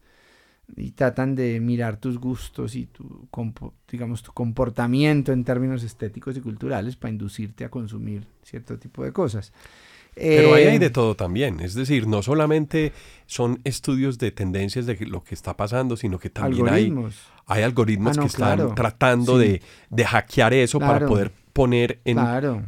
[0.76, 3.28] y tratan de mirar tus gustos y tu,
[3.90, 9.12] digamos, tu comportamiento en términos estéticos y culturales para inducirte a consumir cierto tipo de
[9.12, 9.52] cosas.
[10.14, 12.92] Pero ahí hay de eh, todo también, es decir, no solamente
[13.26, 16.94] son estudios de tendencias de lo que está pasando, sino que también hay,
[17.46, 19.60] hay algoritmos ah, que están tratando de,
[20.04, 22.18] hackear eso para poder poner en,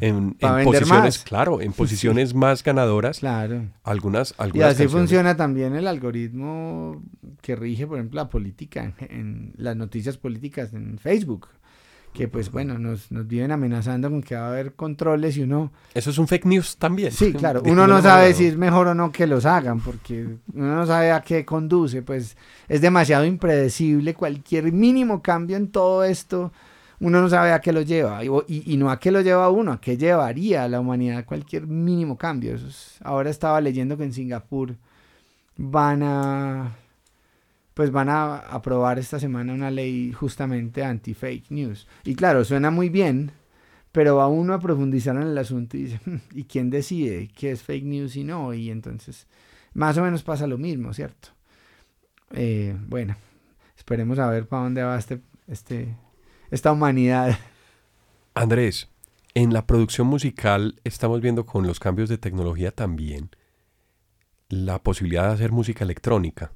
[0.01, 3.19] en, posiciones, claro, en posiciones más ganadoras.
[3.19, 3.67] Claro.
[3.83, 7.03] Algunas, algunas y así funciona también el algoritmo
[7.43, 11.49] que rige, por ejemplo, la política, en las noticias políticas en Facebook
[12.17, 15.71] que pues bueno, nos, nos viven amenazando con que va a haber controles y uno...
[15.93, 17.13] Eso es un fake news también.
[17.13, 20.75] Sí, claro, uno no sabe si es mejor o no que los hagan, porque uno
[20.77, 26.53] no sabe a qué conduce, pues es demasiado impredecible, cualquier mínimo cambio en todo esto,
[27.01, 29.81] uno no sabe a qué lo lleva, y, no a qué lo lleva uno, a
[29.81, 32.57] qué llevaría a la humanidad cualquier mínimo cambio.
[33.03, 34.77] ahora estaba leyendo que en Singapur
[35.57, 36.73] van a
[37.75, 41.87] pues van a aprobar esta semana una ley justamente anti-fake news.
[42.05, 43.33] Y claro, suena muy bien,
[43.93, 47.51] pero va uno a profundizar en el asunto y dice, "Hmm, ¿y quién decide qué
[47.51, 48.55] es fake news y no?
[48.55, 49.27] Y entonces,
[49.75, 51.29] más o menos pasa lo mismo, ¿cierto?
[52.33, 53.17] Eh, bueno,
[53.77, 55.95] esperemos a ver para dónde va este, este,
[56.51, 57.39] esta humanidad.
[58.35, 58.89] Andrés,
[59.35, 63.31] en la producción musical estamos viendo con los cambios de tecnología también
[64.49, 66.53] la posibilidad de hacer música electrónica.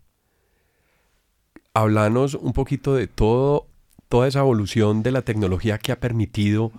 [1.74, 3.66] Hablanos un poquito de todo,
[4.09, 6.72] toda esa evolución de la tecnología que ha permitido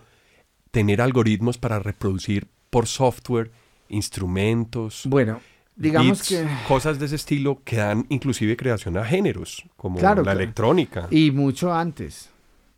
[0.72, 3.52] tener algoritmos para reproducir por software
[3.90, 5.42] instrumentos, Bueno,
[5.76, 6.48] digamos beats, que...
[6.68, 11.08] cosas de ese estilo que dan inclusive creación a géneros, como Claro, la electrónica.
[11.12, 12.31] Y mucho antes.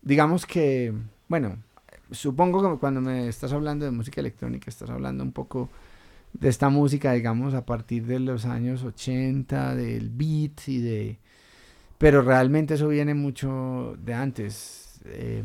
[0.04, 0.94] Digamos que,
[1.30, 1.58] bueno,
[2.12, 5.70] supongo que cuando me estás hablando de música electrónica, estás hablando un poco
[6.34, 11.18] de esta música, digamos, a partir de los años 80, del beat y de...
[11.98, 15.00] Pero realmente eso viene mucho de antes.
[15.06, 15.44] Eh,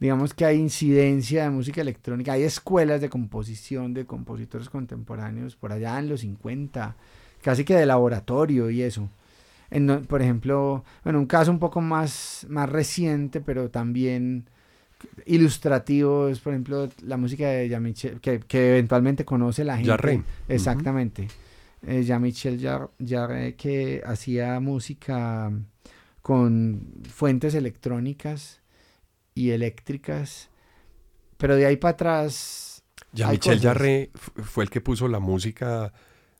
[0.00, 5.72] digamos que hay incidencia de música electrónica, hay escuelas de composición de compositores contemporáneos por
[5.72, 6.96] allá en los 50,
[7.42, 9.10] casi que de laboratorio y eso.
[9.70, 14.48] En por ejemplo, bueno, un caso un poco más, más reciente, pero también
[15.26, 19.90] ilustrativo es, por ejemplo, la música de Jean-Michel, que, que eventualmente conoce la gente.
[19.90, 20.22] Jarre.
[20.48, 21.28] Exactamente.
[21.86, 25.50] Eh, Jean-Michel Jar- Jarre, que hacía música
[26.22, 28.60] con fuentes electrónicas
[29.34, 30.48] y eléctricas,
[31.36, 32.82] pero de ahí para atrás...
[33.12, 33.72] Ya hay Michel cosas.
[33.72, 35.92] Jarre fu- fue el que puso la música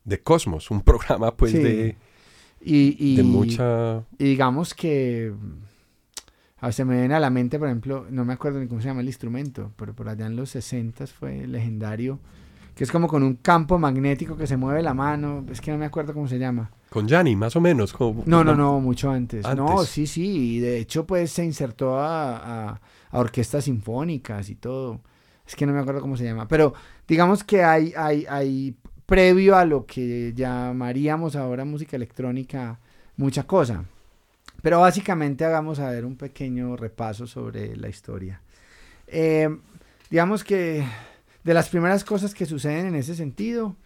[0.05, 1.59] de Cosmos, un programa pues Sí.
[1.59, 1.97] de,
[2.61, 4.03] Y, y- de mucha...
[4.19, 5.33] y digamos que
[6.59, 8.89] a se me viene a la mente, por ejemplo, no me acuerdo ni cómo se
[8.89, 12.19] llama el instrumento, pero por allá en los 60 fue legendario,
[12.75, 15.79] que es como con un campo magnético que se mueve la mano, es que no
[15.79, 16.71] me acuerdo cómo se llama.
[16.91, 17.93] Con Yanni, más o menos.
[17.93, 19.45] como- No, no, no, mucho antes.
[19.55, 19.89] No, Antes.
[19.89, 22.37] sí, sí, y de hecho pues se insertó a,
[22.71, 22.81] a-
[23.11, 25.01] a orquestas sinfónicas y todo.
[25.47, 26.73] Es que no me acuerdo cómo se llama, pero
[27.07, 28.75] digamos que hay, hay, hay
[29.07, 32.79] previo a lo que llamaríamos ahora música electrónica,
[33.17, 33.85] mucha cosa.
[34.63, 38.41] Pero básicamente hagamos a ver un pequeño repaso sobre la historia.
[39.07, 39.49] Eh,
[40.11, 40.85] digamos que
[41.45, 43.77] de las primeras cosas que suceden en ese sentido,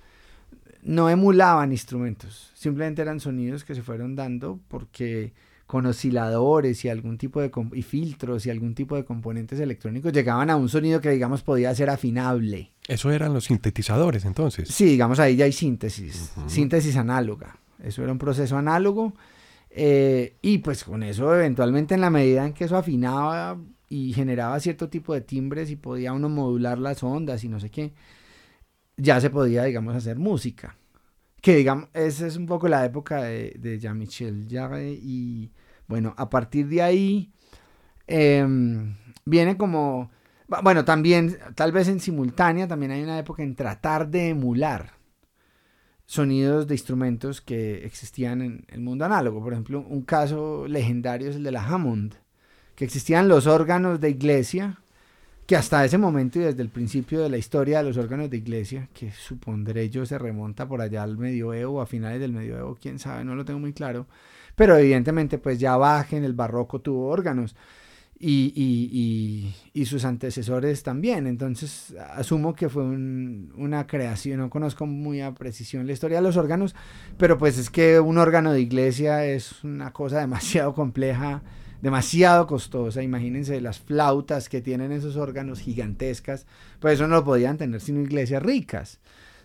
[0.82, 5.34] no emulaban instrumentos, simplemente eran sonidos que se fueron dando porque
[5.70, 10.50] con osciladores y algún tipo de y filtros y algún tipo de componentes electrónicos llegaban
[10.50, 12.72] a un sonido que digamos podía ser afinable.
[12.88, 14.68] Eso eran los sintetizadores entonces.
[14.68, 17.56] Sí, digamos ahí ya hay síntesis, síntesis análoga.
[17.84, 19.14] Eso era un proceso análogo
[19.70, 23.56] eh, y pues con eso eventualmente en la medida en que eso afinaba
[23.88, 27.70] y generaba cierto tipo de timbres y podía uno modular las ondas y no sé
[27.70, 27.92] qué,
[28.96, 30.76] ya se podía digamos hacer música.
[31.40, 35.52] Que digamos, esa es un poco la época de, de Jean-Michel Jarre y
[35.90, 37.32] bueno, a partir de ahí
[38.08, 40.10] em, viene como...
[40.48, 44.92] bu- Bueno, también, tal vez en simultánea, también hay una época en tratar de emular
[46.06, 49.42] sonidos de instrumentos que existían en el mundo análogo.
[49.42, 52.14] Por ejemplo, un caso legendario es el de la Hammond,
[52.74, 54.80] que existían los órganos de iglesia,
[55.46, 58.38] que hasta ese momento y desde el principio de la historia de los órganos de
[58.38, 62.78] iglesia, que supondré yo se remonta por allá al medioevo o a finales del medioevo,
[62.80, 64.06] quién sabe, no lo tengo muy claro,
[64.60, 67.56] pero evidentemente pues ya Bach en el barroco tuvo órganos
[68.18, 71.26] y, y- y- sus antecesores también.
[71.26, 76.24] Entonces, asumo que fue un- una creación, no conozco muy a precisión la historia de
[76.24, 76.74] los órganos,
[77.16, 81.40] pero pues es que un órgano de iglesia es una cosa demasiado compleja,
[81.80, 83.02] demasiado costosa.
[83.02, 86.44] Imagínense las flautas que tienen esos órganos gigantescas,
[86.80, 88.98] pues eso no lo podían tener sino iglesias ricas.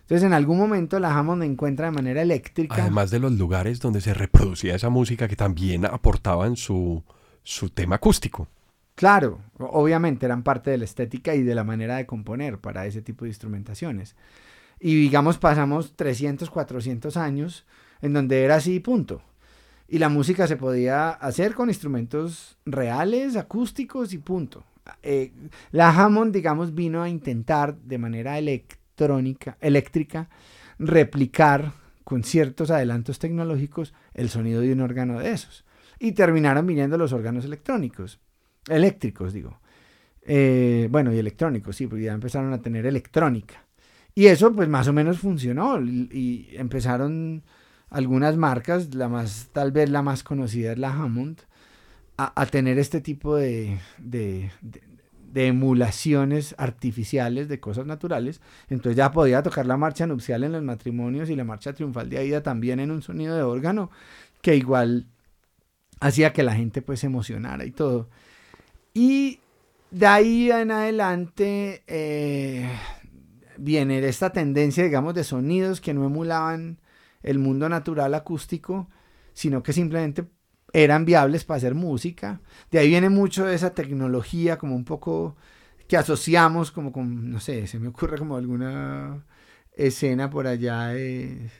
[0.06, 2.76] Entonces, en algún momento la Hammond encuentra de manera eléctrica.
[2.80, 7.02] Además de los lugares donde se reproducía esa música que también aportaban su,
[7.42, 8.46] su tema acústico.
[8.94, 13.02] Claro, obviamente eran parte de la estética y de la manera de componer para ese
[13.02, 14.14] tipo de instrumentaciones.
[14.78, 17.66] Y digamos, pasamos 300, 400 años
[18.00, 19.22] en donde era así, punto.
[19.88, 24.62] Y la música se podía hacer con instrumentos reales, acústicos y punto.
[25.02, 25.32] Eh,
[25.72, 28.34] la Hammond, digamos, vino a intentar de manera
[28.96, 30.28] electrónica, eléctrica,
[30.78, 31.72] replicar
[32.04, 35.64] con ciertos adelantos tecnológicos el sonido de un órgano de esos.
[35.98, 38.20] Y terminaron viniendo los órganos electrónicos
[38.68, 39.60] eléctricos, digo.
[40.22, 43.62] Eh, bueno, y electrónicos, sí, porque ya empezaron a tener electrónica.
[44.14, 45.80] Y eso, pues, más o menos funcionó.
[45.80, 47.44] Y, empezaron
[47.90, 51.42] algunas marcas, la más, tal vez la más conocida es la Hammond,
[52.16, 53.78] a, tener este tipo de-
[55.36, 58.40] de emulaciones artificiales de cosas naturales.
[58.70, 62.16] Entonces ya podía tocar la marcha nupcial en los matrimonios y la marcha triunfal de
[62.16, 63.90] Aida también en un sonido de órgano,
[64.40, 65.04] que igual
[66.00, 68.08] hacía que la gente pues se emocionara y todo.
[68.94, 69.40] Y
[69.90, 72.70] de ahí en adelante eh,
[73.58, 76.78] viene esta tendencia, digamos, de sonidos que no emulaban
[77.22, 78.88] el mundo natural acústico,
[79.34, 80.24] sino que simplemente
[80.82, 82.40] eran viables para hacer música.
[82.70, 85.36] De ahí viene mucho de esa tecnología, como un poco
[85.88, 89.24] que asociamos como con, no sé, se me ocurre como alguna
[89.72, 91.50] escena por allá de,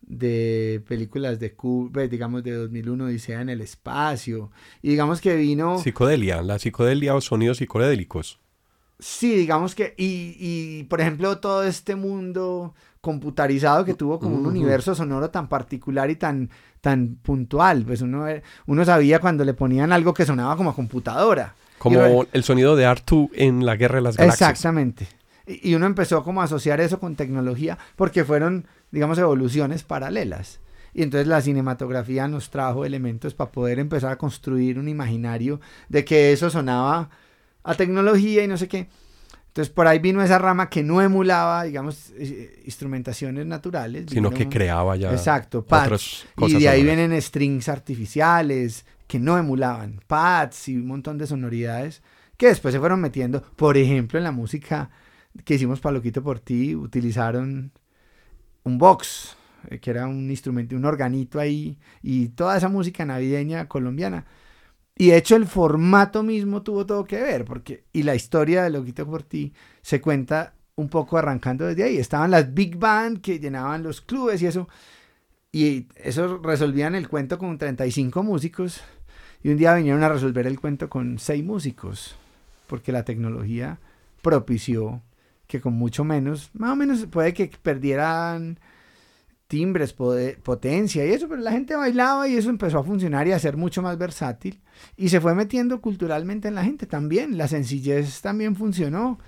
[0.00, 1.54] de películas de
[1.92, 4.50] pues, digamos de 2001 Odisea en el espacio
[4.82, 8.38] y digamos que vino psicodelia la psicodelia o sonidos psicodélicos
[8.98, 12.74] sí digamos que y, y por ejemplo todo este mundo
[13.06, 16.50] computarizado que tuvo como un universo sonoro tan particular y tan
[16.80, 17.84] tan puntual.
[17.84, 18.26] Pues uno
[18.66, 21.54] uno sabía cuando le ponían algo que sonaba como a computadora.
[21.78, 24.50] Como el sonido de Artu en la Guerra de las Galaxias.
[24.50, 25.06] Exactamente.
[25.46, 30.58] Y uno empezó como a asociar eso con tecnología porque fueron, digamos, evoluciones paralelas.
[30.92, 36.04] Y entonces la cinematografía nos trajo elementos para poder empezar a construir un imaginario de
[36.04, 37.10] que eso sonaba
[37.62, 38.88] a tecnología y no sé qué.
[39.56, 42.12] Entonces por ahí vino esa rama que no emulaba, digamos,
[42.66, 44.04] instrumentaciones naturales.
[44.10, 46.26] Sino que creaba ya exacto, pads.
[46.36, 52.02] y de ahí vienen strings artificiales que no emulaban, pads y un montón de sonoridades
[52.36, 54.90] que después se fueron metiendo, por ejemplo, en la música
[55.46, 57.72] que hicimos Paloquito por ti, utilizaron
[58.62, 59.38] un box,
[59.70, 64.26] eh, que era un instrumento, un organito ahí, y toda esa música navideña colombiana.
[64.98, 68.70] Y de hecho el formato mismo tuvo todo que ver, porque, y la historia de
[68.70, 71.98] Loquito por ti se cuenta un poco arrancando desde ahí.
[71.98, 74.68] Estaban las big band que llenaban los clubes y eso,
[75.52, 78.80] y eso resolvían el cuento con 35 músicos,
[79.42, 82.16] y un día vinieron a resolver el cuento con 6 músicos,
[82.66, 83.78] porque la tecnología
[84.22, 85.02] propició
[85.46, 88.58] que con mucho menos, más o menos puede que perdieran
[89.46, 93.38] timbres, potencia y eso, pero la gente bailaba y eso empezó a funcionar y a
[93.38, 94.60] ser mucho más versátil
[94.96, 99.18] y se fue metiendo culturalmente en la gente también, la sencillez también funcionó.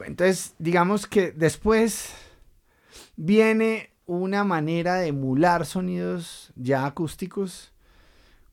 [0.00, 2.12] Entonces, digamos que después
[3.16, 7.72] viene una manera de emular sonidos ya acústicos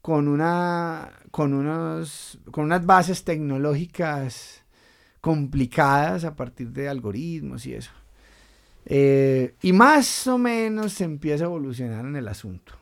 [0.01, 4.63] con una con unos con unas bases tecnológicas
[5.19, 7.91] complicadas a partir de algoritmos y eso.
[8.89, 12.73] Eh, y más o menos se empieza a evolucionar en el asunto.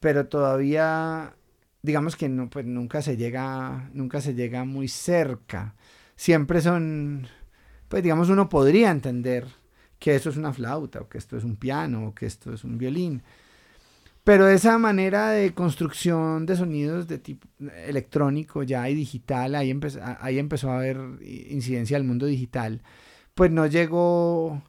[0.00, 1.36] Pero todavía,
[1.82, 5.76] digamos que no, pues nunca se llega, nunca se llega muy cerca.
[6.16, 7.28] Siempre son,
[7.88, 9.46] pues digamos, uno podría entender
[10.00, 12.64] que eso es una flauta, o que esto es un piano, o que esto es
[12.64, 13.22] un violín.
[14.24, 17.46] Pero esa manera de construcción de sonidos de tipo
[17.86, 22.82] electrónico ya y digital, ahí, empezó, ahí empezó a haber incidencia del mundo digital,
[23.36, 24.62] pues no llegó,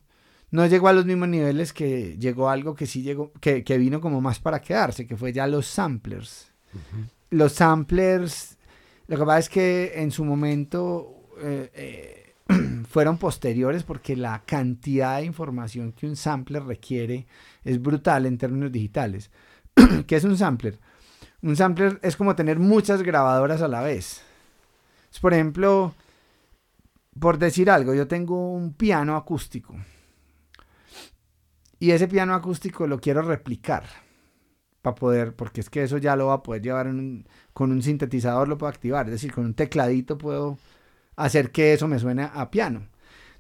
[0.52, 4.20] no llegó a los mismos niveles que llegó algo que sí llegó, que, vino como
[4.20, 6.52] más para quedarse, que fue ya los samplers.
[7.30, 8.58] Los samplers,
[9.08, 11.72] lo que pasa es que en su momento eh,
[12.50, 12.54] eh,
[12.90, 17.26] fueron posteriores porque la cantidad de información que un sampler requiere
[17.64, 19.32] es brutal en términos digitales.
[20.08, 20.78] ¿Qué es un sampler?
[21.42, 24.24] Un sampler es como tener muchas grabadoras a la vez.
[25.22, 25.96] por ejemplo,
[27.20, 29.76] por decir algo, yo tengo un piano acústico.
[31.80, 33.86] Y ese piano acústico lo quiero replicar.
[34.82, 36.88] Para poder, porque es que eso ya lo va a poder llevar
[37.54, 39.06] con un sintetizador, lo puedo activar.
[39.08, 40.58] Es decir, con un tecladito puedo
[41.16, 42.88] hacer que eso me suene a piano.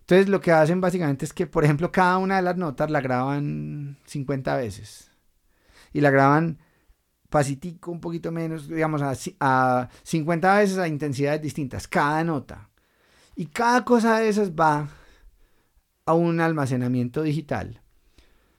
[0.01, 3.01] Entonces lo que hacen básicamente es que, por ejemplo, cada una de las notas la
[3.01, 5.11] graban 50 veces
[5.93, 6.59] y la graban
[7.30, 12.66] pasitico, un poquito menos, digamos, a, a 50 veces a intensidades distintas, cada nota.
[13.39, 14.89] Y cada cosa de esas va
[16.07, 17.81] a un almacenamiento digital.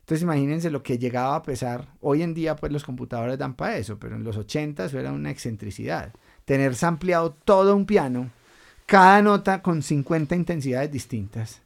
[0.03, 1.89] Entonces imagínense lo que llegaba a pesar.
[2.01, 5.13] Hoy en día pues los computadores dan para eso, pero en los 80 eso era
[5.13, 6.13] una excentricidad.
[6.45, 8.31] Tener ampliado todo un piano,
[8.87, 11.61] cada nota con 50 intensidades distintas.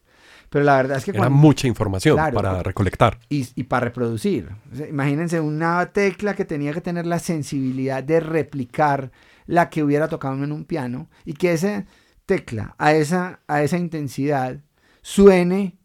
[0.49, 1.11] Pero la verdad es que...
[1.11, 3.19] Era mucha información para recolectar.
[3.29, 4.49] Y, para reproducir.
[4.89, 9.11] imagínense una tecla que tenía que tener la sensibilidad de replicar
[9.45, 11.85] la que hubiera tocado en un piano y que esa
[12.25, 14.59] tecla a esa, a esa intensidad
[15.01, 15.77] suene,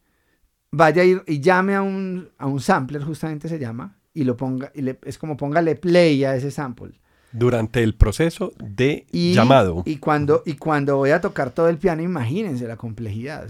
[0.70, 4.70] vaya ir y llame a un, a un sampler, justamente se llama, y lo ponga,
[4.74, 7.00] y es como póngale play a ese sample
[7.32, 9.82] durante el proceso de llamado.
[9.84, 13.48] Y cuando, y cuando voy a tocar todo el piano, imagínense la complejidad.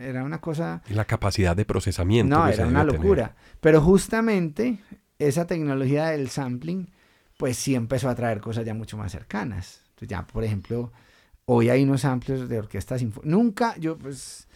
[0.00, 0.82] era una cosa...
[0.88, 2.36] Y la capacidad de procesamiento.
[2.36, 3.34] No, era una locura.
[3.60, 4.78] Pero justamente
[5.18, 6.90] esa tecnología del sampling,
[7.36, 9.82] pues sí empezó a traer cosas ya mucho más cercanas.
[9.90, 10.92] Entonces ya, por ejemplo,
[11.46, 14.46] hoy hay unos samples de orquestas Nunca, yo pues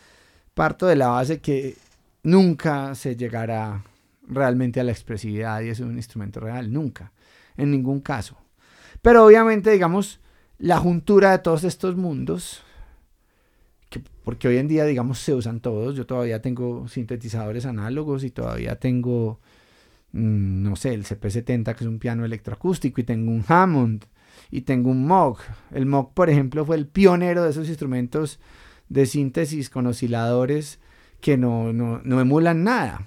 [0.55, 1.77] parto de la base que
[2.23, 3.83] nunca se llegará
[4.27, 6.73] realmente a la expresividad y es un instrumento real.
[6.73, 7.13] Nunca.
[7.57, 8.37] En ningún caso.
[9.03, 10.21] Pero obviamente, digamos,
[10.59, 12.63] la juntura de todos estos mundos,
[13.89, 15.97] que, porque hoy en día, digamos, se usan todos.
[15.97, 19.41] Yo todavía tengo sintetizadores análogos y todavía tengo,
[20.13, 24.05] mm, no sé, el CP70, que es un piano electroacústico, y tengo un Hammond,
[24.51, 25.39] y tengo un Moog.
[25.73, 28.41] El Moog, por ejemplo, fue el pionero de esos instrumentos
[28.89, 30.81] de síntesis con osciladores
[31.21, 33.07] que no, no, no emulan nada.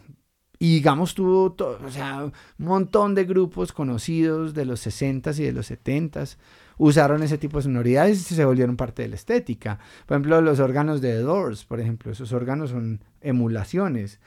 [0.60, 5.52] Y digamos, tuvo o sea, un montón de grupos conocidos de los 60s y de
[5.52, 6.38] los 70s
[6.78, 9.80] usaron ese tipo de sonoridades y se volvieron parte de la estética.
[10.06, 14.20] Por ejemplo, los órganos de The Doors, por ejemplo, esos órganos son emulaciones.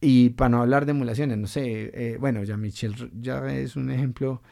[0.00, 3.90] Y para no hablar de emulaciones, no sé, eh, bueno, ya Michel ya es un
[3.90, 4.42] ejemplo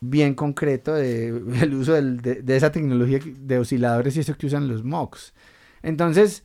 [0.00, 4.68] bien concreto del de, uso de, de, esa tecnología de osciladores y eso que usan
[4.68, 5.34] los MOX.
[5.82, 6.44] Entonces,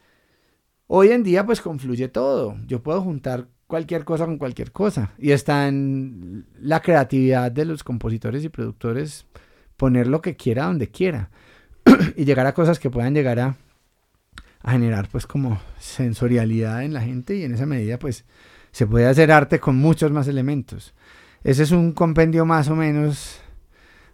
[0.88, 2.58] hoy en día pues confluye todo.
[2.68, 5.12] Yo puedo juntar cualquier cosa con cualquier cosa.
[5.18, 9.26] Y está en la creatividad de los compositores y productores
[9.78, 11.30] poner lo que quiera donde quiera.
[12.16, 13.56] y llegar a cosas que puedan llegar a,
[14.62, 18.26] a generar pues como sensorialidad en la gente y en esa medida pues
[18.72, 20.94] se puede hacer arte con muchos más elementos.
[21.44, 23.40] Ese es un compendio más o menos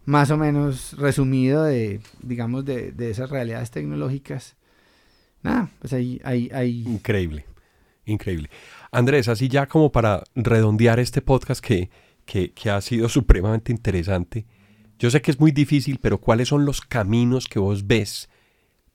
[0.06, 4.56] más o menos resumido de digamos de, de esas realidades tecnológicas.
[5.44, 6.84] Nada, pues ahí, ahí, ahí...
[6.86, 7.46] Increíble,
[8.06, 8.50] increíble.
[8.92, 11.90] Andrés, así ya como para redondear este podcast que,
[12.26, 14.46] que, que, ha sido supremamente interesante,
[15.00, 18.30] yo sé que es muy difícil, pero ¿cuáles son los caminos que vos ves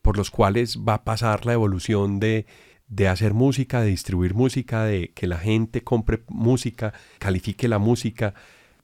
[0.02, 2.46] por los cuales va a pasar la evolución de,
[2.86, 8.34] de hacer música, de distribuir música, de que la gente compre música, califique la música?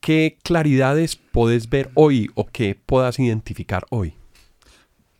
[0.02, 4.16] ¿Qué claridades podés ver hoy o qué puedas identificar hoy?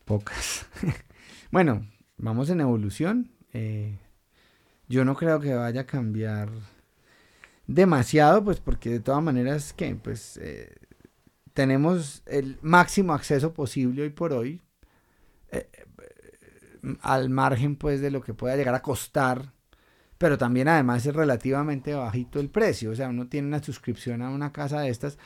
[0.05, 0.67] Pocas.
[1.53, 3.31] bueno, vamos en evolución.
[3.53, 3.97] Eh,
[4.89, 6.51] yo no creo que vaya a cambiar
[7.69, 10.75] demasiado, pues porque de todas maneras que pues eh,
[11.55, 14.63] tenemos el máximo acceso posible hoy por hoy
[15.53, 15.69] eh,
[17.03, 19.53] al margen pues de lo que pueda llegar a costar
[20.23, 24.31] pero también además es relativamente bajito el precio, o sea, uno tiene una suscripción a
[24.31, 25.19] una casa de estas,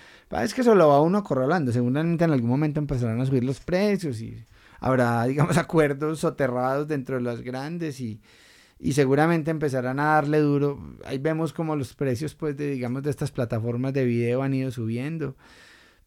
[0.42, 3.61] es que eso lo va uno acorralando, seguramente en algún momento empezarán a subir los
[3.61, 4.42] precios y
[4.80, 8.22] habrá, digamos, acuerdos soterrados dentro de las grandes y,
[8.78, 10.97] y seguramente empezarán a darle duro.
[11.05, 14.70] Ahí vemos como los precios, pues, de, digamos, de estas plataformas de video han ido
[14.70, 15.36] subiendo.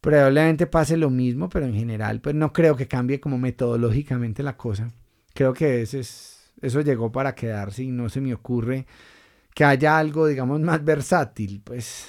[0.00, 4.56] Probablemente pase lo mismo, pero en general, pues no creo que cambie como metodológicamente la
[4.56, 4.90] cosa.
[5.32, 6.29] Creo que ese es,
[6.62, 8.86] eso llegó para quedarse y no se me ocurre
[9.54, 12.08] que haya algo, digamos, más versátil, pues.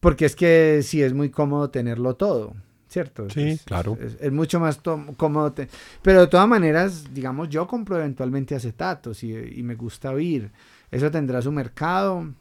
[0.00, 2.54] Porque es que sí es muy cómodo tenerlo todo.
[2.94, 3.28] ¿cierto?
[3.28, 3.98] Sí, claro.
[4.20, 4.80] Es, mucho más
[5.16, 5.52] cómodo.
[6.00, 10.52] Pero de todas maneras, digamos, yo compro eventualmente acetatos y, y, me gusta oír.
[10.92, 12.32] Eso tendrá su mercado.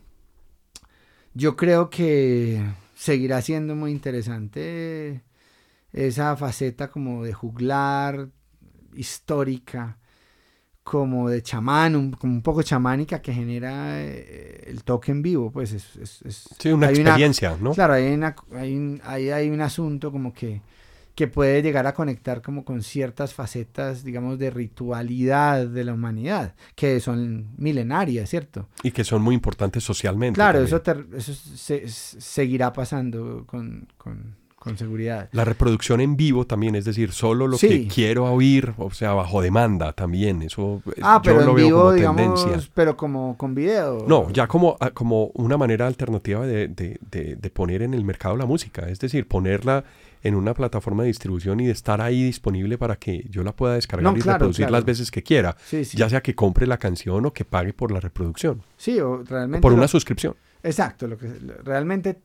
[1.33, 2.63] Yo creo que
[2.93, 5.23] seguirá siendo muy interesante
[5.91, 8.29] esa faceta como de juglar,
[8.93, 9.97] histórica,
[10.83, 15.71] como de chamán, como un poco chamánica que genera eh, el toque en vivo, pues
[15.71, 15.95] es...
[15.95, 17.71] es, sí, una experiencia, ¿no?
[17.73, 18.03] Claro, hay,
[18.53, 20.61] hay, un, hay, un asunto como que,
[21.15, 26.53] que puede llegar a conectar como con ciertas facetas, digamos, de ritualidad de la humanidad,
[26.75, 28.67] que son milenarias, ¿cierto?
[28.83, 30.35] Y que son muy importantes socialmente.
[30.35, 30.81] Claro, eso,
[31.15, 35.27] eso se, seguirá pasando con, con con seguridad.
[35.33, 39.41] La reproducción en vivo también, es decir, solo lo que quiero oír, o sea, bajo
[39.41, 42.69] demanda también, eso ah, yo pero lo veo como tendencia.
[42.73, 44.05] Pero como con video.
[44.07, 46.97] No, ya como, ah, como una manera alternativa de, de,
[47.35, 49.83] de, poner en el mercado la música, es decir, ponerla
[50.23, 53.73] en una plataforma de distribución y de estar ahí disponible para que yo la pueda
[53.73, 55.57] descargar y reproducir las veces que quiera,
[55.93, 58.61] ya sea que compre la canción o que pague por la reproducción.
[58.77, 59.61] Sí, o realmente...
[59.61, 60.35] por una suscripción.
[60.63, 61.27] Exacto, lo que
[61.65, 62.17] realmente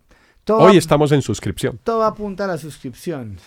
[0.49, 1.78] Hoy estamos en suscripción.
[1.82, 3.38] Todo apunta a la suscripción.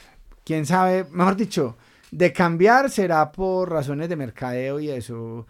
[0.44, 1.78] Quién sabe, mejor dicho,
[2.12, 5.46] de cambiar será por razones de mercadeo y eso.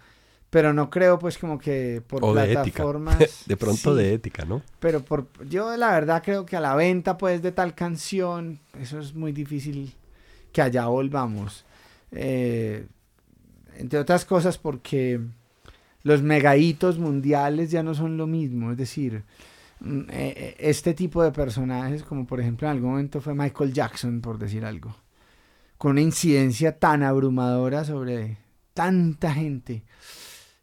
[0.49, 3.18] Pero no creo, pues, como que por plataformas.
[3.20, 4.62] De, de pronto de ética, ¿no?
[4.80, 8.99] Pero por, yo, la verdad, creo que a la venta, pues, de tal canción, eso
[8.99, 9.93] es muy difícil
[10.52, 11.64] que allá volvamos.
[12.12, 12.86] Eh,
[13.78, 15.22] entre otras cosas, porque
[16.04, 18.72] los megaitos mundiales ya no son lo mismo.
[18.72, 19.24] Es decir,
[20.59, 24.63] este tipo de personajes, como por ejemplo en algún momento fue Michael Jackson, por decir
[24.63, 24.95] algo,
[25.77, 28.38] con una incidencia tan abrumadora sobre
[28.73, 29.84] tanta gente.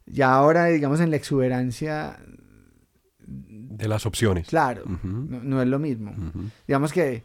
[0.05, 2.17] Y ahora, digamos, en la exuberancia
[3.27, 4.47] de las opciones.
[4.47, 6.13] Claro, no, es lo mismo.
[6.67, 7.23] Digamos que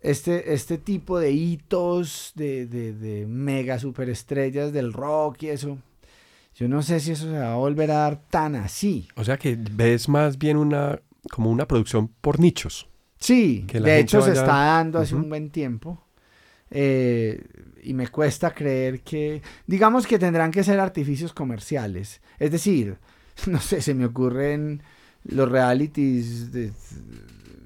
[0.00, 5.78] este, este tipo de hitos de, de, de mega superestrellas del rock y eso,
[6.54, 9.08] yo no sé si eso se va a volver a dar tan así.
[9.16, 12.88] O sea que ves más bien una como una producción por nichos.
[13.20, 16.04] Sí, de hecho se está dando hace un buen tiempo.
[16.70, 17.42] eh,
[17.82, 22.20] y me cuesta creer que, digamos que tendrán que ser artificios comerciales.
[22.38, 22.98] Es decir,
[23.46, 24.82] no sé, se me ocurren
[25.24, 26.72] los realities de,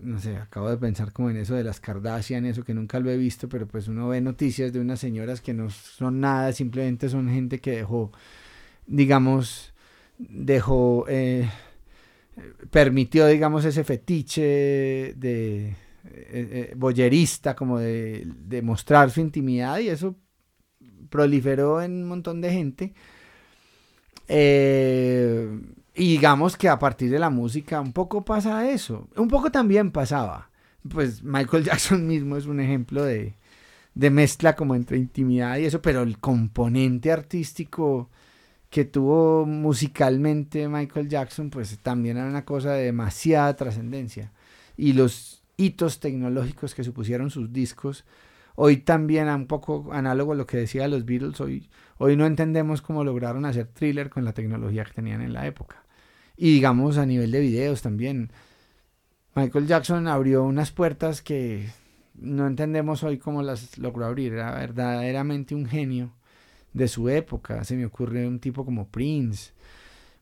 [0.02, 3.10] no sé, acabo de pensar como en eso de las Kardashian, eso que nunca lo
[3.10, 7.08] he visto, pero pues uno ve noticias de unas señoras que no son nada, simplemente
[7.08, 8.12] son gente que dejó,
[8.86, 9.72] digamos,
[10.18, 11.48] dejó, eh,
[12.70, 15.74] permitió, digamos, ese fetiche de eh,
[16.04, 20.16] eh, boyerista, como de, de, mostrar su intimidad, y eso
[21.10, 22.94] proliferó en un montón de gente.
[24.28, 25.60] Eh,
[25.94, 29.90] y digamos que a partir de la música un poco pasa eso, un poco también
[29.90, 30.50] pasaba.
[30.88, 33.34] Pues Michael Jackson mismo es un ejemplo de,
[33.94, 38.08] de mezcla como entre intimidad y eso, pero el componente artístico
[38.72, 44.32] que tuvo musicalmente Michael Jackson, pues también era una cosa de demasiada trascendencia.
[44.78, 48.06] Y los hitos tecnológicos que supusieron sus discos.
[48.54, 51.68] Hoy también, un poco análogo a lo que decía los Beatles, hoy,
[51.98, 55.84] hoy no entendemos cómo lograron hacer thriller con la tecnología que tenían en la época.
[56.38, 58.32] Y digamos a nivel de videos también.
[59.34, 61.68] Michael Jackson abrió unas puertas que
[62.14, 64.32] no entendemos hoy cómo las logró abrir.
[64.32, 66.14] Era verdaderamente un genio
[66.72, 67.64] de su época.
[67.64, 69.52] Se me ocurre un tipo como Prince,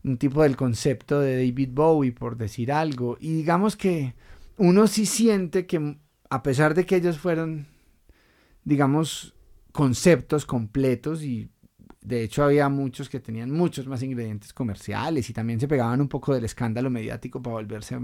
[0.03, 3.17] un tipo del concepto de David Bowie, por decir algo.
[3.19, 4.13] Y digamos que
[4.57, 5.97] uno sí siente que
[6.29, 7.67] a pesar de que ellos fueron,
[8.63, 9.35] digamos,
[9.71, 11.49] conceptos completos y
[12.01, 16.07] de hecho había muchos que tenían muchos más ingredientes comerciales y también se pegaban un
[16.07, 17.97] poco del escándalo mediático para volverse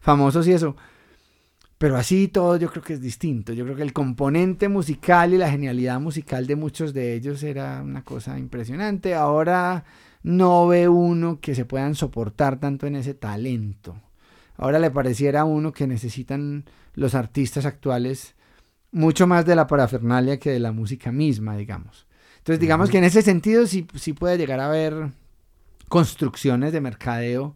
[0.00, 0.76] famosos y eso.
[1.78, 3.52] Pero así todo yo creo que es distinto.
[3.52, 7.82] Yo creo que el componente musical y la genialidad musical de muchos de ellos era
[7.82, 9.14] una cosa impresionante.
[9.14, 9.84] Ahora
[10.22, 13.96] no ve uno que se puedan soportar tanto en ese talento
[14.58, 16.64] ahora le pareciera a uno que necesitan
[16.94, 18.34] los artistas actuales
[18.90, 22.06] mucho más de la parafernalia que de la música misma, digamos.
[22.38, 25.12] Entonces, digamos que en ese sentido sí, sí puede llegar a haber
[25.88, 27.54] construcciones de mercadeo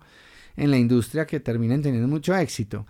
[0.57, 2.87] en la industria que terminen teniendo mucho éxito.